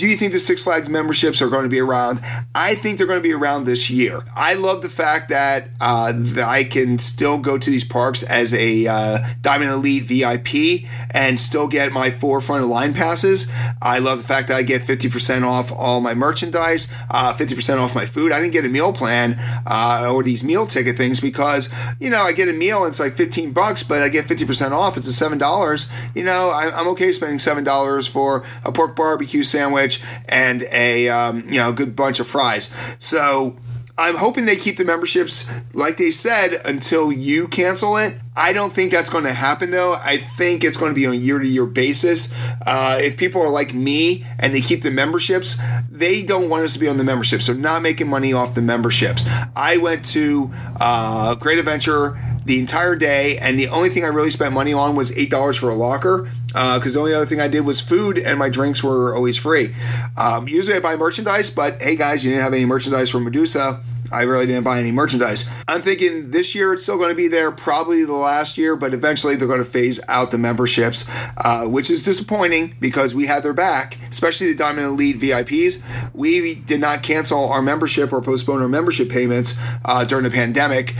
do 0.00 0.06
you 0.06 0.16
think 0.16 0.32
the 0.32 0.40
Six 0.40 0.62
Flags 0.62 0.88
memberships 0.88 1.42
are 1.42 1.50
going 1.50 1.64
to 1.64 1.68
be 1.68 1.78
around? 1.78 2.22
I 2.54 2.74
think 2.74 2.96
they're 2.96 3.06
going 3.06 3.18
to 3.18 3.22
be 3.22 3.34
around 3.34 3.66
this 3.66 3.90
year. 3.90 4.24
I 4.34 4.54
love 4.54 4.80
the 4.80 4.88
fact 4.88 5.28
that, 5.28 5.68
uh, 5.78 6.14
that 6.16 6.48
I 6.48 6.64
can 6.64 6.98
still 6.98 7.36
go 7.36 7.58
to 7.58 7.70
these 7.70 7.84
parks 7.84 8.22
as 8.22 8.54
a 8.54 8.86
uh, 8.86 9.18
Diamond 9.42 9.72
Elite 9.72 10.04
VIP 10.04 10.88
and 11.10 11.38
still 11.38 11.68
get 11.68 11.92
my 11.92 12.10
four 12.10 12.40
front 12.40 12.64
of 12.64 12.70
line 12.70 12.94
passes. 12.94 13.46
I 13.82 13.98
love 13.98 14.22
the 14.22 14.24
fact 14.24 14.48
that 14.48 14.56
I 14.56 14.62
get 14.62 14.80
50% 14.80 15.42
off 15.42 15.70
all 15.70 16.00
my 16.00 16.14
merchandise, 16.14 16.90
uh, 17.10 17.34
50% 17.34 17.78
off 17.78 17.94
my 17.94 18.06
food. 18.06 18.32
I 18.32 18.40
didn't 18.40 18.54
get 18.54 18.64
a 18.64 18.70
meal 18.70 18.94
plan 18.94 19.34
uh, 19.66 20.10
or 20.10 20.22
these 20.22 20.42
meal 20.42 20.66
ticket 20.66 20.96
things 20.96 21.20
because, 21.20 21.68
you 21.98 22.08
know, 22.08 22.22
I 22.22 22.32
get 22.32 22.48
a 22.48 22.54
meal 22.54 22.84
and 22.84 22.92
it's 22.92 23.00
like 23.00 23.12
15 23.12 23.52
bucks, 23.52 23.82
but 23.82 24.02
I 24.02 24.08
get 24.08 24.24
50% 24.24 24.70
off. 24.70 24.96
It's 24.96 25.20
a 25.20 25.24
$7. 25.24 26.16
You 26.16 26.24
know, 26.24 26.48
I, 26.48 26.74
I'm 26.74 26.88
okay 26.88 27.12
spending 27.12 27.36
$7 27.36 28.08
for 28.08 28.46
a 28.64 28.72
pork 28.72 28.96
barbecue 28.96 29.44
sandwich 29.44 29.89
sandwich 29.90 30.02
and 30.28 30.62
a 30.70 31.08
um, 31.08 31.48
you 31.48 31.56
know 31.56 31.70
a 31.70 31.72
good 31.72 31.96
bunch 31.96 32.20
of 32.20 32.26
fries. 32.26 32.74
So 32.98 33.56
I'm 33.98 34.16
hoping 34.16 34.46
they 34.46 34.56
keep 34.56 34.76
the 34.76 34.84
memberships 34.84 35.50
like 35.74 35.98
they 35.98 36.10
said 36.10 36.60
until 36.64 37.12
you 37.12 37.48
cancel 37.48 37.96
it. 37.96 38.18
I 38.36 38.52
don't 38.52 38.72
think 38.72 38.92
that's 38.92 39.10
going 39.10 39.24
to 39.24 39.32
happen 39.32 39.70
though. 39.70 39.94
I 39.94 40.16
think 40.16 40.64
it's 40.64 40.78
going 40.78 40.90
to 40.90 40.94
be 40.94 41.06
on 41.06 41.12
a 41.12 41.16
year 41.16 41.38
to 41.38 41.46
year 41.46 41.66
basis. 41.66 42.32
Uh, 42.64 42.98
if 43.00 43.16
people 43.16 43.42
are 43.42 43.50
like 43.50 43.74
me 43.74 44.24
and 44.38 44.54
they 44.54 44.62
keep 44.62 44.82
the 44.82 44.90
memberships, 44.90 45.58
they 45.90 46.22
don't 46.22 46.48
want 46.48 46.64
us 46.64 46.72
to 46.72 46.78
be 46.78 46.88
on 46.88 46.96
the 46.96 47.04
memberships. 47.04 47.46
They're 47.46 47.54
not 47.54 47.82
making 47.82 48.08
money 48.08 48.32
off 48.32 48.54
the 48.54 48.62
memberships. 48.62 49.26
I 49.54 49.76
went 49.76 50.06
to 50.06 50.50
uh, 50.80 51.34
Great 51.34 51.58
Adventure 51.58 52.18
the 52.44 52.58
entire 52.58 52.96
day, 52.96 53.38
and 53.38 53.58
the 53.58 53.68
only 53.68 53.88
thing 53.88 54.04
I 54.04 54.08
really 54.08 54.30
spent 54.30 54.54
money 54.54 54.72
on 54.72 54.96
was 54.96 55.16
eight 55.16 55.30
dollars 55.30 55.56
for 55.56 55.68
a 55.68 55.74
locker 55.74 56.30
because 56.46 56.96
uh, 56.96 56.98
the 56.98 56.98
only 57.00 57.14
other 57.14 57.26
thing 57.26 57.40
I 57.40 57.48
did 57.48 57.60
was 57.60 57.80
food, 57.80 58.18
and 58.18 58.38
my 58.38 58.48
drinks 58.48 58.82
were 58.82 59.14
always 59.14 59.36
free. 59.36 59.74
Um, 60.16 60.48
usually 60.48 60.76
I 60.76 60.80
buy 60.80 60.96
merchandise, 60.96 61.50
but 61.50 61.80
hey 61.80 61.96
guys, 61.96 62.24
you 62.24 62.32
didn't 62.32 62.42
have 62.42 62.54
any 62.54 62.64
merchandise 62.64 63.10
from 63.10 63.24
Medusa. 63.24 63.82
I 64.12 64.22
really 64.22 64.46
didn't 64.46 64.64
buy 64.64 64.80
any 64.80 64.90
merchandise. 64.90 65.48
I'm 65.68 65.82
thinking 65.82 66.32
this 66.32 66.54
year 66.54 66.72
it's 66.72 66.82
still 66.82 66.98
going 66.98 67.10
to 67.10 67.14
be 67.14 67.28
there, 67.28 67.52
probably 67.52 68.04
the 68.04 68.12
last 68.12 68.58
year, 68.58 68.74
but 68.74 68.92
eventually 68.92 69.36
they're 69.36 69.46
going 69.46 69.62
to 69.62 69.70
phase 69.70 70.00
out 70.08 70.32
the 70.32 70.38
memberships, 70.38 71.08
uh, 71.36 71.66
which 71.66 71.90
is 71.90 72.02
disappointing 72.02 72.74
because 72.80 73.14
we 73.14 73.26
had 73.26 73.44
their 73.44 73.52
back, 73.52 73.98
especially 74.10 74.48
the 74.48 74.58
Diamond 74.58 74.86
Elite 74.88 75.20
VIPs. 75.20 75.82
We 76.12 76.56
did 76.56 76.80
not 76.80 77.04
cancel 77.04 77.48
our 77.50 77.62
membership 77.62 78.12
or 78.12 78.20
postpone 78.20 78.60
our 78.60 78.68
membership 78.68 79.08
payments 79.08 79.56
uh, 79.84 80.04
during 80.04 80.24
the 80.24 80.30
pandemic 80.30 80.96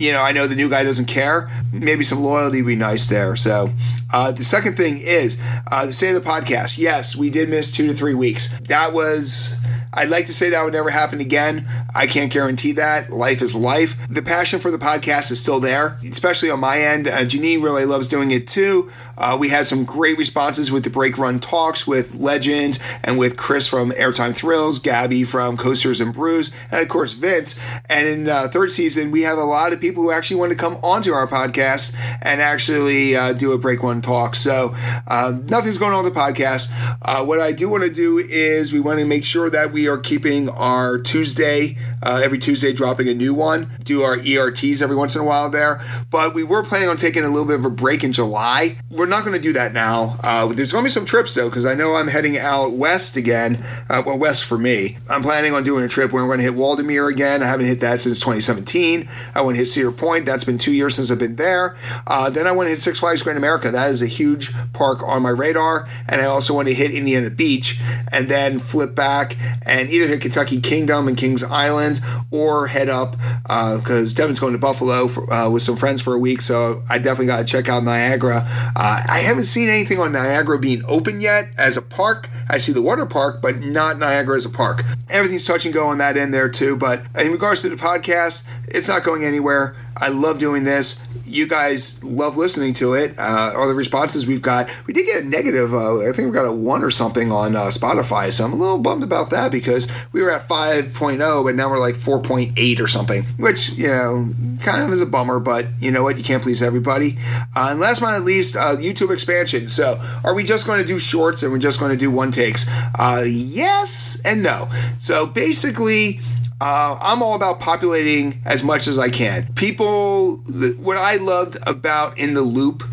you 0.00 0.12
know, 0.12 0.22
I 0.22 0.32
know 0.32 0.46
the 0.46 0.56
new 0.56 0.70
guy 0.70 0.82
doesn't 0.82 1.06
care. 1.06 1.50
Maybe 1.72 2.04
some 2.04 2.20
loyalty 2.20 2.62
would 2.62 2.68
be 2.68 2.76
nice 2.76 3.06
there. 3.06 3.36
So, 3.36 3.70
uh, 4.12 4.32
the 4.32 4.44
second 4.44 4.76
thing 4.76 4.98
is 4.98 5.38
uh, 5.70 5.84
the 5.86 5.92
state 5.92 6.14
of 6.14 6.24
the 6.24 6.28
podcast. 6.28 6.78
Yes, 6.78 7.14
we 7.14 7.28
did 7.28 7.50
miss 7.50 7.70
two 7.70 7.86
to 7.86 7.92
three 7.92 8.14
weeks. 8.14 8.58
That 8.60 8.94
was 8.94 9.56
I'd 9.92 10.08
like 10.08 10.26
to 10.26 10.32
say 10.32 10.50
that 10.50 10.64
would 10.64 10.72
never 10.72 10.90
happen 10.90 11.20
again. 11.20 11.68
I 11.94 12.06
can't 12.06 12.32
guarantee 12.32 12.72
that. 12.72 13.10
Life 13.10 13.42
is 13.42 13.54
life. 13.54 13.96
The 14.08 14.22
passion 14.22 14.60
for 14.60 14.70
the 14.70 14.78
podcast 14.78 15.32
is 15.32 15.40
still 15.40 15.58
there, 15.58 15.98
especially 16.08 16.48
on 16.48 16.60
my 16.60 16.80
end. 16.80 17.08
Uh, 17.08 17.18
Janine 17.24 17.62
really 17.62 17.84
loves 17.84 18.06
doing 18.06 18.30
it 18.30 18.46
too. 18.46 18.90
Uh, 19.20 19.36
we 19.38 19.50
had 19.50 19.66
some 19.66 19.84
great 19.84 20.16
responses 20.16 20.72
with 20.72 20.82
the 20.82 20.90
brake 20.90 21.18
run 21.18 21.38
talks 21.38 21.86
with 21.86 22.14
Legend 22.14 22.78
and 23.04 23.18
with 23.18 23.36
Chris 23.36 23.68
from 23.68 23.90
Airtime 23.92 24.34
Thrills, 24.34 24.78
Gabby 24.78 25.24
from 25.24 25.56
Coasters 25.56 26.00
and 26.00 26.12
Brews, 26.12 26.52
and 26.70 26.80
of 26.80 26.88
course 26.88 27.12
Vince. 27.12 27.60
And 27.88 28.08
in 28.08 28.28
uh, 28.28 28.48
third 28.48 28.70
season, 28.70 29.10
we 29.10 29.22
have 29.22 29.36
a 29.36 29.44
lot 29.44 29.72
of 29.72 29.80
people 29.80 30.02
who 30.02 30.10
actually 30.10 30.38
want 30.38 30.52
to 30.52 30.56
come 30.56 30.76
onto 30.82 31.12
our 31.12 31.26
podcast 31.26 31.94
and 32.22 32.40
actually 32.40 33.14
uh, 33.14 33.34
do 33.34 33.52
a 33.52 33.58
brake 33.58 33.82
run 33.82 34.00
talk. 34.00 34.34
So 34.34 34.74
uh, 35.06 35.38
nothing's 35.48 35.78
going 35.78 35.92
on 35.92 36.02
with 36.02 36.14
the 36.14 36.18
podcast. 36.18 36.72
Uh, 37.02 37.24
what 37.24 37.40
I 37.40 37.52
do 37.52 37.68
want 37.68 37.84
to 37.84 37.90
do 37.92 38.18
is 38.18 38.72
we 38.72 38.80
want 38.80 39.00
to 39.00 39.04
make 39.04 39.24
sure 39.24 39.50
that 39.50 39.70
we 39.70 39.86
are 39.86 39.98
keeping 39.98 40.48
our 40.48 40.98
Tuesday, 40.98 41.76
uh, 42.02 42.20
every 42.22 42.38
Tuesday 42.38 42.72
dropping 42.72 43.08
a 43.08 43.14
new 43.14 43.34
one, 43.34 43.70
do 43.82 44.02
our 44.02 44.18
ERTs 44.18 44.82
every 44.82 44.96
once 44.96 45.14
in 45.14 45.20
a 45.20 45.24
while 45.24 45.50
there. 45.50 45.80
But 46.10 46.34
we 46.34 46.42
were 46.42 46.62
planning 46.62 46.88
on 46.88 46.96
taking 46.96 47.24
a 47.24 47.28
little 47.28 47.46
bit 47.46 47.56
of 47.56 47.64
a 47.64 47.70
break 47.70 48.02
in 48.02 48.12
July. 48.12 48.76
We're 48.90 49.06
not 49.06 49.24
going 49.24 49.36
to 49.36 49.42
do 49.42 49.52
that 49.52 49.72
now. 49.72 50.18
Uh, 50.22 50.46
there's 50.48 50.72
going 50.72 50.84
to 50.84 50.86
be 50.86 50.90
some 50.90 51.04
trips 51.04 51.34
though, 51.34 51.48
because 51.48 51.66
I 51.66 51.74
know 51.74 51.96
I'm 51.96 52.08
heading 52.08 52.38
out 52.38 52.72
west 52.72 53.16
again. 53.16 53.64
Uh, 53.88 54.02
well, 54.04 54.18
west 54.18 54.44
for 54.44 54.58
me. 54.58 54.98
I'm 55.08 55.22
planning 55.22 55.52
on 55.52 55.64
doing 55.64 55.84
a 55.84 55.88
trip 55.88 56.12
where 56.12 56.22
I'm 56.22 56.28
going 56.28 56.38
to 56.38 56.44
hit 56.44 56.54
Waldameer 56.54 57.10
again. 57.10 57.42
I 57.42 57.46
haven't 57.46 57.66
hit 57.66 57.80
that 57.80 58.00
since 58.00 58.18
2017. 58.18 59.08
I 59.34 59.42
want 59.42 59.54
to 59.54 59.58
hit 59.58 59.66
Cedar 59.66 59.92
Point. 59.92 60.26
That's 60.26 60.44
been 60.44 60.58
two 60.58 60.72
years 60.72 60.94
since 60.94 61.10
I've 61.10 61.18
been 61.18 61.36
there. 61.36 61.76
Uh, 62.06 62.30
then 62.30 62.46
I 62.46 62.52
want 62.52 62.66
to 62.66 62.70
hit 62.70 62.80
Six 62.80 62.98
Flags 63.00 63.22
Great 63.22 63.36
America. 63.36 63.70
That 63.70 63.90
is 63.90 64.02
a 64.02 64.06
huge 64.06 64.52
park 64.72 65.02
on 65.02 65.22
my 65.22 65.30
radar. 65.30 65.88
And 66.08 66.20
I 66.20 66.24
also 66.24 66.54
want 66.54 66.68
to 66.68 66.74
hit 66.74 66.90
Indiana 66.90 67.30
Beach 67.30 67.80
and 68.10 68.28
then 68.28 68.58
flip 68.58 68.94
back 68.94 69.36
and 69.62 69.90
either 69.90 70.06
hit 70.06 70.20
Kentucky 70.20 70.60
Kingdom 70.60 71.08
and 71.08 71.16
Kings 71.16 71.44
Island 71.44 71.89
or 72.30 72.66
head 72.66 72.88
up 72.88 73.16
because 73.42 74.12
uh, 74.12 74.16
Devin's 74.16 74.38
going 74.38 74.52
to 74.52 74.58
Buffalo 74.58 75.08
for, 75.08 75.32
uh, 75.32 75.48
with 75.48 75.62
some 75.62 75.76
friends 75.76 76.02
for 76.02 76.14
a 76.14 76.18
week. 76.18 76.42
So 76.42 76.82
I 76.88 76.98
definitely 76.98 77.26
got 77.26 77.38
to 77.38 77.44
check 77.44 77.68
out 77.68 77.82
Niagara. 77.82 78.46
Uh, 78.76 79.02
I 79.08 79.20
haven't 79.20 79.46
seen 79.46 79.68
anything 79.68 79.98
on 79.98 80.12
Niagara 80.12 80.58
being 80.58 80.82
open 80.86 81.20
yet 81.20 81.48
as 81.56 81.76
a 81.76 81.82
park. 81.82 82.28
I 82.48 82.58
see 82.58 82.72
the 82.72 82.82
water 82.82 83.06
park, 83.06 83.40
but 83.40 83.60
not 83.60 83.98
Niagara 83.98 84.36
as 84.36 84.44
a 84.44 84.50
park. 84.50 84.84
Everything's 85.08 85.44
touch 85.44 85.64
and 85.64 85.74
go 85.74 85.86
on 85.86 85.98
that 85.98 86.16
end 86.16 86.34
there 86.34 86.48
too. 86.48 86.76
But 86.76 87.04
in 87.18 87.32
regards 87.32 87.62
to 87.62 87.68
the 87.68 87.76
podcast, 87.76 88.46
it's 88.68 88.88
not 88.88 89.02
going 89.02 89.24
anywhere. 89.24 89.76
I 89.96 90.08
love 90.08 90.38
doing 90.38 90.64
this 90.64 91.06
you 91.30 91.46
guys 91.46 92.02
love 92.02 92.36
listening 92.36 92.74
to 92.74 92.94
it. 92.94 93.14
Uh, 93.18 93.52
or 93.54 93.68
the 93.68 93.74
responses 93.74 94.26
we've 94.26 94.42
got. 94.42 94.68
We 94.86 94.94
did 94.94 95.06
get 95.06 95.22
a 95.22 95.26
negative. 95.26 95.74
Uh, 95.74 96.08
I 96.08 96.12
think 96.12 96.26
we 96.26 96.32
got 96.32 96.46
a 96.46 96.52
one 96.52 96.82
or 96.82 96.90
something 96.90 97.30
on 97.30 97.56
uh, 97.56 97.66
Spotify. 97.66 98.32
So 98.32 98.44
I'm 98.44 98.52
a 98.52 98.56
little 98.56 98.78
bummed 98.78 99.02
about 99.02 99.30
that 99.30 99.52
because 99.52 99.90
we 100.12 100.22
were 100.22 100.30
at 100.30 100.48
5.0, 100.48 101.44
but 101.44 101.54
now 101.54 101.68
we're 101.68 101.78
like 101.78 101.94
4.8 101.94 102.80
or 102.80 102.86
something, 102.86 103.24
which 103.38 103.70
you 103.70 103.88
know 103.88 104.30
kind 104.62 104.82
of 104.82 104.90
is 104.90 105.00
a 105.00 105.06
bummer. 105.06 105.40
But 105.40 105.66
you 105.78 105.90
know 105.90 106.02
what? 106.02 106.18
You 106.18 106.24
can't 106.24 106.42
please 106.42 106.62
everybody. 106.62 107.18
Uh, 107.56 107.68
and 107.70 107.80
last 107.80 108.00
but 108.00 108.12
not 108.12 108.22
least, 108.22 108.56
uh, 108.56 108.76
YouTube 108.76 109.12
expansion. 109.12 109.68
So 109.68 110.00
are 110.24 110.34
we 110.34 110.44
just 110.44 110.66
going 110.66 110.80
to 110.80 110.86
do 110.86 110.98
shorts 110.98 111.42
and 111.42 111.52
we're 111.52 111.58
just 111.58 111.78
going 111.78 111.92
to 111.92 111.98
do 111.98 112.10
one 112.10 112.32
takes? 112.32 112.68
Uh, 112.98 113.24
yes 113.26 114.20
and 114.24 114.42
no. 114.42 114.68
So 114.98 115.26
basically 115.26 116.20
uh, 116.60 116.98
I'm 117.00 117.22
all 117.22 117.34
about 117.34 117.58
populating 117.58 118.42
as 118.44 118.62
much 118.62 118.86
as 118.86 118.98
I 118.98 119.08
can. 119.08 119.52
People, 119.54 120.38
the, 120.38 120.76
what 120.78 120.96
I 120.96 121.16
loved 121.16 121.56
about 121.66 122.18
In 122.18 122.34
the 122.34 122.42
Loop 122.42 122.84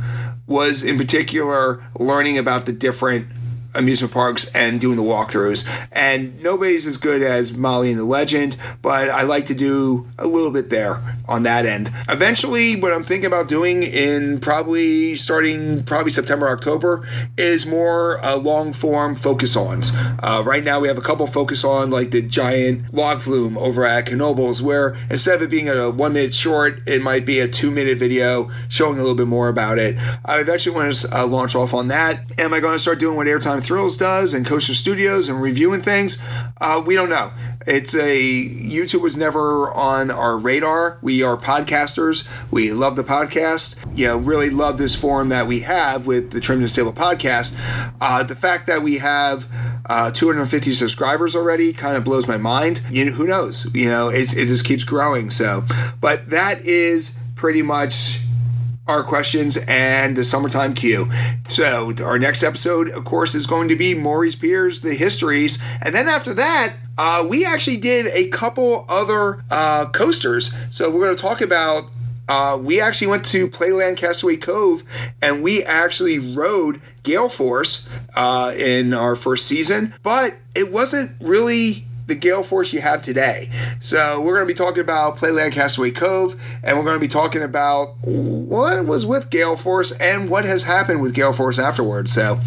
was 0.48 0.84
in 0.84 0.98
particular 0.98 1.84
learning 2.00 2.38
about 2.38 2.66
the 2.66 2.72
different 2.72 3.28
amusement 3.78 4.14
parks 4.14 4.50
and 4.54 4.82
doing 4.82 4.98
the 4.98 5.04
walkthroughs. 5.04 5.68
And 5.92 6.42
nobody's 6.42 6.88
as 6.88 6.98
good 6.98 7.22
as 7.22 7.54
Molly 7.54 7.92
and 7.92 8.00
the 8.00 8.06
Legend, 8.06 8.58
but 8.82 9.10
I 9.10 9.24
like 9.24 9.46
to 9.48 9.54
do 9.54 10.08
a 10.18 10.28
little 10.28 10.52
bit 10.52 10.70
there 10.70 11.02
on 11.28 11.44
that 11.44 11.66
end. 11.66 11.92
Eventually, 12.10 12.80
what 12.80 12.94
I'm 12.94 13.04
thinking 13.04 13.28
about 13.28 13.48
doing 13.48 13.84
in 13.84 14.40
probably 14.40 15.16
starting 15.16 15.84
probably 15.84 16.12
September, 16.12 16.48
October 16.50 17.08
is 17.38 17.66
more 17.66 18.24
uh, 18.24 18.38
long 18.38 18.74
form 18.74 19.16
focus 19.16 19.56
ons. 19.56 19.92
Uh, 19.96 20.42
right 20.46 20.64
now, 20.64 20.80
we 20.80 20.88
have 20.88 20.98
a 20.98 21.02
couple 21.02 21.28
focus 21.28 21.64
on 21.64 21.90
like 21.90 22.12
the 22.12 22.22
giant 22.22 22.94
log 22.94 23.22
flume 23.22 23.58
over 23.58 23.86
at 23.86 24.06
Knoebels, 24.08 24.62
where 24.62 24.96
instead 25.10 25.36
of 25.36 25.42
it 25.44 25.50
being 25.50 25.70
a 25.70 25.92
one 25.92 26.14
minute 26.14 26.34
short, 26.34 26.82
it 26.88 27.02
might 27.02 27.26
be 27.26 27.40
a 27.40 27.48
two 27.48 27.72
minute 27.72 27.98
video 27.98 28.50
showing 28.70 28.98
a 28.98 29.02
little 29.02 29.16
bit 29.16 29.28
more 29.28 29.50
about 29.50 29.78
it. 29.78 29.98
I 30.26 30.40
eventually 30.40 30.76
want 30.76 30.94
to 30.94 31.18
uh, 31.18 31.28
launch 31.28 31.56
off 31.56 31.74
on 31.74 31.90
that. 31.90 32.22
Am 32.40 32.54
I 32.54 32.60
going 32.60 32.74
to 32.74 32.80
start 32.80 33.00
doing 33.00 33.18
what 33.18 33.28
Airtime 33.28 33.64
Thrills 33.68 33.98
does 33.98 34.34
and 34.34 34.46
Coaster 34.46 34.74
Studios 34.74 35.28
and 35.28 35.42
reviewing 35.42 35.82
things? 35.82 36.24
Uh, 36.62 36.82
we 36.86 36.96
don't 36.96 37.10
know. 37.10 37.34
It's 37.66 37.94
a 37.94 38.18
YouTube 38.18 39.02
was 39.02 39.18
never 39.18 39.70
on 39.74 40.10
our 40.10 40.38
radar. 40.38 41.00
We 41.02 41.22
are 41.22 41.36
podcasters. 41.36 42.26
We 42.50 42.72
love 42.72 42.96
the 42.96 43.04
podcast. 43.04 43.78
You 43.94 44.08
know, 44.08 44.18
really 44.18 44.50
love 44.50 44.78
this 44.78 44.96
forum 44.96 45.28
that 45.30 45.48
we 45.48 45.60
have 45.62 46.08
with 46.08 46.32
the 46.32 46.40
Trimmed 46.40 46.62
and 46.62 46.72
Stable 46.72 46.94
podcast. 46.94 47.54
Uh, 48.00 48.24
the 48.24 48.38
fact 48.38 48.68
that 48.68 48.82
we 48.82 49.00
have 49.00 49.48
uh, 49.86 50.12
250 50.12 50.72
subscribers 50.72 51.36
already 51.36 51.74
kind 51.74 51.98
of 51.98 52.06
blows 52.06 52.26
my 52.26 52.38
mind. 52.38 52.82
You 52.90 53.04
know, 53.04 53.12
who 53.12 53.28
knows? 53.28 53.68
You 53.76 53.90
know, 53.90 54.08
it, 54.08 54.32
it 54.32 54.46
just 54.46 54.64
keeps 54.64 54.86
growing. 54.86 55.30
So, 55.30 55.66
but 56.00 56.30
that 56.30 56.62
is 56.62 57.20
pretty 57.36 57.64
much 57.64 58.22
our 58.88 59.04
questions 59.04 59.58
and 59.68 60.16
the 60.16 60.24
summertime 60.24 60.74
queue. 60.74 61.10
So 61.48 61.94
our 62.04 62.18
next 62.18 62.44
episode, 62.44 62.90
of 62.90 63.06
course, 63.06 63.36
is 63.36 63.46
going 63.46 63.68
to 63.70 63.76
be 63.76 63.94
Morey's 63.94 64.36
Piers, 64.36 64.82
the 64.82 64.96
histories, 64.96 65.62
and 65.82 65.94
then 65.94 66.08
after 66.08 66.34
that, 66.34 66.76
uh, 66.98 67.26
we 67.28 67.46
actually 67.46 67.78
did 67.78 68.08
a 68.08 68.30
couple 68.30 68.86
other 68.90 69.44
uh, 69.52 69.86
coasters. 69.90 70.56
So 70.70 70.90
we're 70.90 71.02
going 71.02 71.16
to 71.16 71.22
talk 71.22 71.42
about. 71.42 71.90
Uh, 72.30 72.60
we 72.62 72.82
actually 72.82 73.08
went 73.08 73.24
to 73.24 73.48
Playland 73.48 73.96
Castaway 73.96 74.36
Cove 74.36 74.84
and 75.22 75.42
we 75.42 75.64
actually 75.64 76.20
rode 76.20 76.82
Gale 77.04 77.30
Force 77.30 77.88
uh, 78.16 78.54
in 78.58 78.94
our 78.94 79.16
first 79.16 79.48
season, 79.48 79.94
but 80.04 80.36
it 80.54 80.70
wasn't 80.70 81.14
really 81.22 81.87
the 82.08 82.16
gale 82.16 82.44
force 82.44 82.74
you 82.74 82.82
have 82.82 83.02
today. 83.02 83.50
So 83.80 84.20
we're 84.22 84.34
going 84.34 84.48
to 84.48 84.54
be 84.54 84.58
talking 84.58 84.82
about 84.82 85.18
Playland 85.18 85.52
Castaway 85.52 85.92
Cove, 85.92 86.42
and 86.64 86.78
we're 86.78 86.84
going 86.86 86.96
to 86.96 87.02
be 87.02 87.08
talking 87.08 87.44
about 87.44 87.96
what 88.02 88.86
was 88.86 89.06
with 89.06 89.30
gale 89.30 89.58
force 89.58 89.92
and 89.92 90.30
what 90.30 90.46
has 90.46 90.64
happened 90.64 91.02
with 91.02 91.14
gale 91.14 91.34
force 91.34 91.60
afterwards. 91.60 92.12
So, 92.14 92.40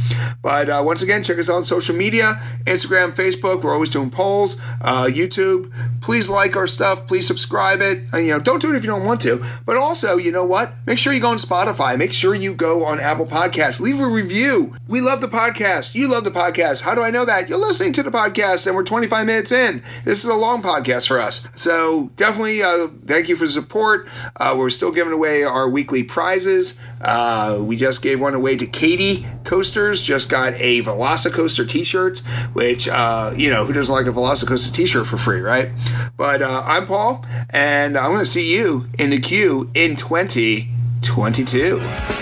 but 0.42 0.68
uh, 0.68 0.83
once 0.85 1.03
again, 1.03 1.23
check 1.23 1.38
us 1.38 1.49
out 1.49 1.57
on 1.57 1.64
social 1.64 1.94
media: 1.94 2.40
Instagram, 2.64 3.12
Facebook. 3.12 3.62
We're 3.62 3.75
always 3.75 3.90
doing 3.90 4.11
polls. 4.11 4.61
Uh, 4.81 5.07
YouTube. 5.11 5.70
Please 6.01 6.31
like 6.31 6.57
our 6.57 6.66
stuff. 6.66 7.07
Please 7.07 7.27
subscribe 7.27 7.81
it. 7.83 8.05
You 8.14 8.29
know, 8.29 8.40
don't 8.40 8.61
do 8.61 8.73
it 8.73 8.77
if 8.77 8.83
you 8.83 8.90
don't 8.90 9.05
want 9.05 9.20
to. 9.23 9.44
But 9.66 9.77
also, 9.77 10.16
you 10.16 10.33
know 10.33 10.44
what? 10.44 10.73
Make 10.87 10.99
sure 10.99 11.12
you 11.12 11.20
go 11.20 11.31
on 11.31 11.37
Spotify. 11.37 11.99
Make 11.99 12.12
sure 12.12 12.35
you 12.35 12.55
go 12.55 12.85
on 12.85 12.99
Apple 12.99 13.27
Podcasts. 13.27 13.81
Leave 13.81 14.01
a 14.01 14.07
review. 14.07 14.75
We 14.88 15.01
love 15.01 15.20
the 15.20 15.29
podcast. 15.29 15.94
You 15.94 16.11
love 16.11 16.25
the 16.25 16.31
podcast. 16.31 16.81
How 16.81 16.94
do 16.94 17.03
I 17.03 17.11
know 17.11 17.27
that? 17.27 17.49
You're 17.49 17.59
listening 17.59 17.92
to 17.94 18.03
the 18.03 18.11
podcast, 18.11 18.66
and 18.66 18.75
we're 18.75 18.85
25 18.85 19.27
minutes 19.27 19.50
minutes 19.51 19.53
in. 19.53 19.83
This 20.05 20.25
is 20.25 20.31
a 20.31 20.35
long 20.35 20.63
podcast 20.63 21.09
for 21.09 21.21
us. 21.21 21.49
So 21.55 22.11
definitely 22.17 22.63
uh, 22.63 22.89
thank 23.07 23.29
you 23.29 23.37
for 23.37 23.47
support. 23.47 24.09
Uh, 24.37 24.55
we're 24.57 24.71
still 24.71 24.93
giving 24.93 25.13
away 25.13 25.45
our 25.45 25.69
weekly 25.69 26.03
prizes. 26.03 26.79
Uh, 27.01 27.59
we 27.61 27.77
just 27.77 28.03
gave 28.03 28.21
one 28.21 28.35
away 28.35 28.57
to 28.57 28.67
Katie 28.67 29.27
Coasters, 29.45 30.03
just 30.03 30.29
got 30.29 30.55
a 30.55 30.83
Velocicoaster 30.83 31.69
t 31.69 31.85
shirt, 31.85 32.19
which, 32.53 32.89
uh, 32.89 33.33
you 33.37 33.51
know, 33.51 33.65
who 33.65 33.73
doesn't 33.73 33.95
like 33.95 34.07
a 34.07 34.13
Velocicoaster 34.13 34.73
t 34.73 34.87
shirt 34.87 35.07
for 35.07 35.17
free, 35.17 35.41
right? 35.41 35.71
But 36.17 36.43
uh, 36.43 36.63
I'm 36.65 36.87
Paul, 36.87 37.25
and 37.51 37.97
I'm 37.97 38.11
going 38.11 38.21
to 38.21 38.27
see 38.27 38.55
you 38.55 38.87
in 38.99 39.11
the 39.11 39.21
queue 39.21 39.71
in 39.75 39.97
2022. 39.97 42.19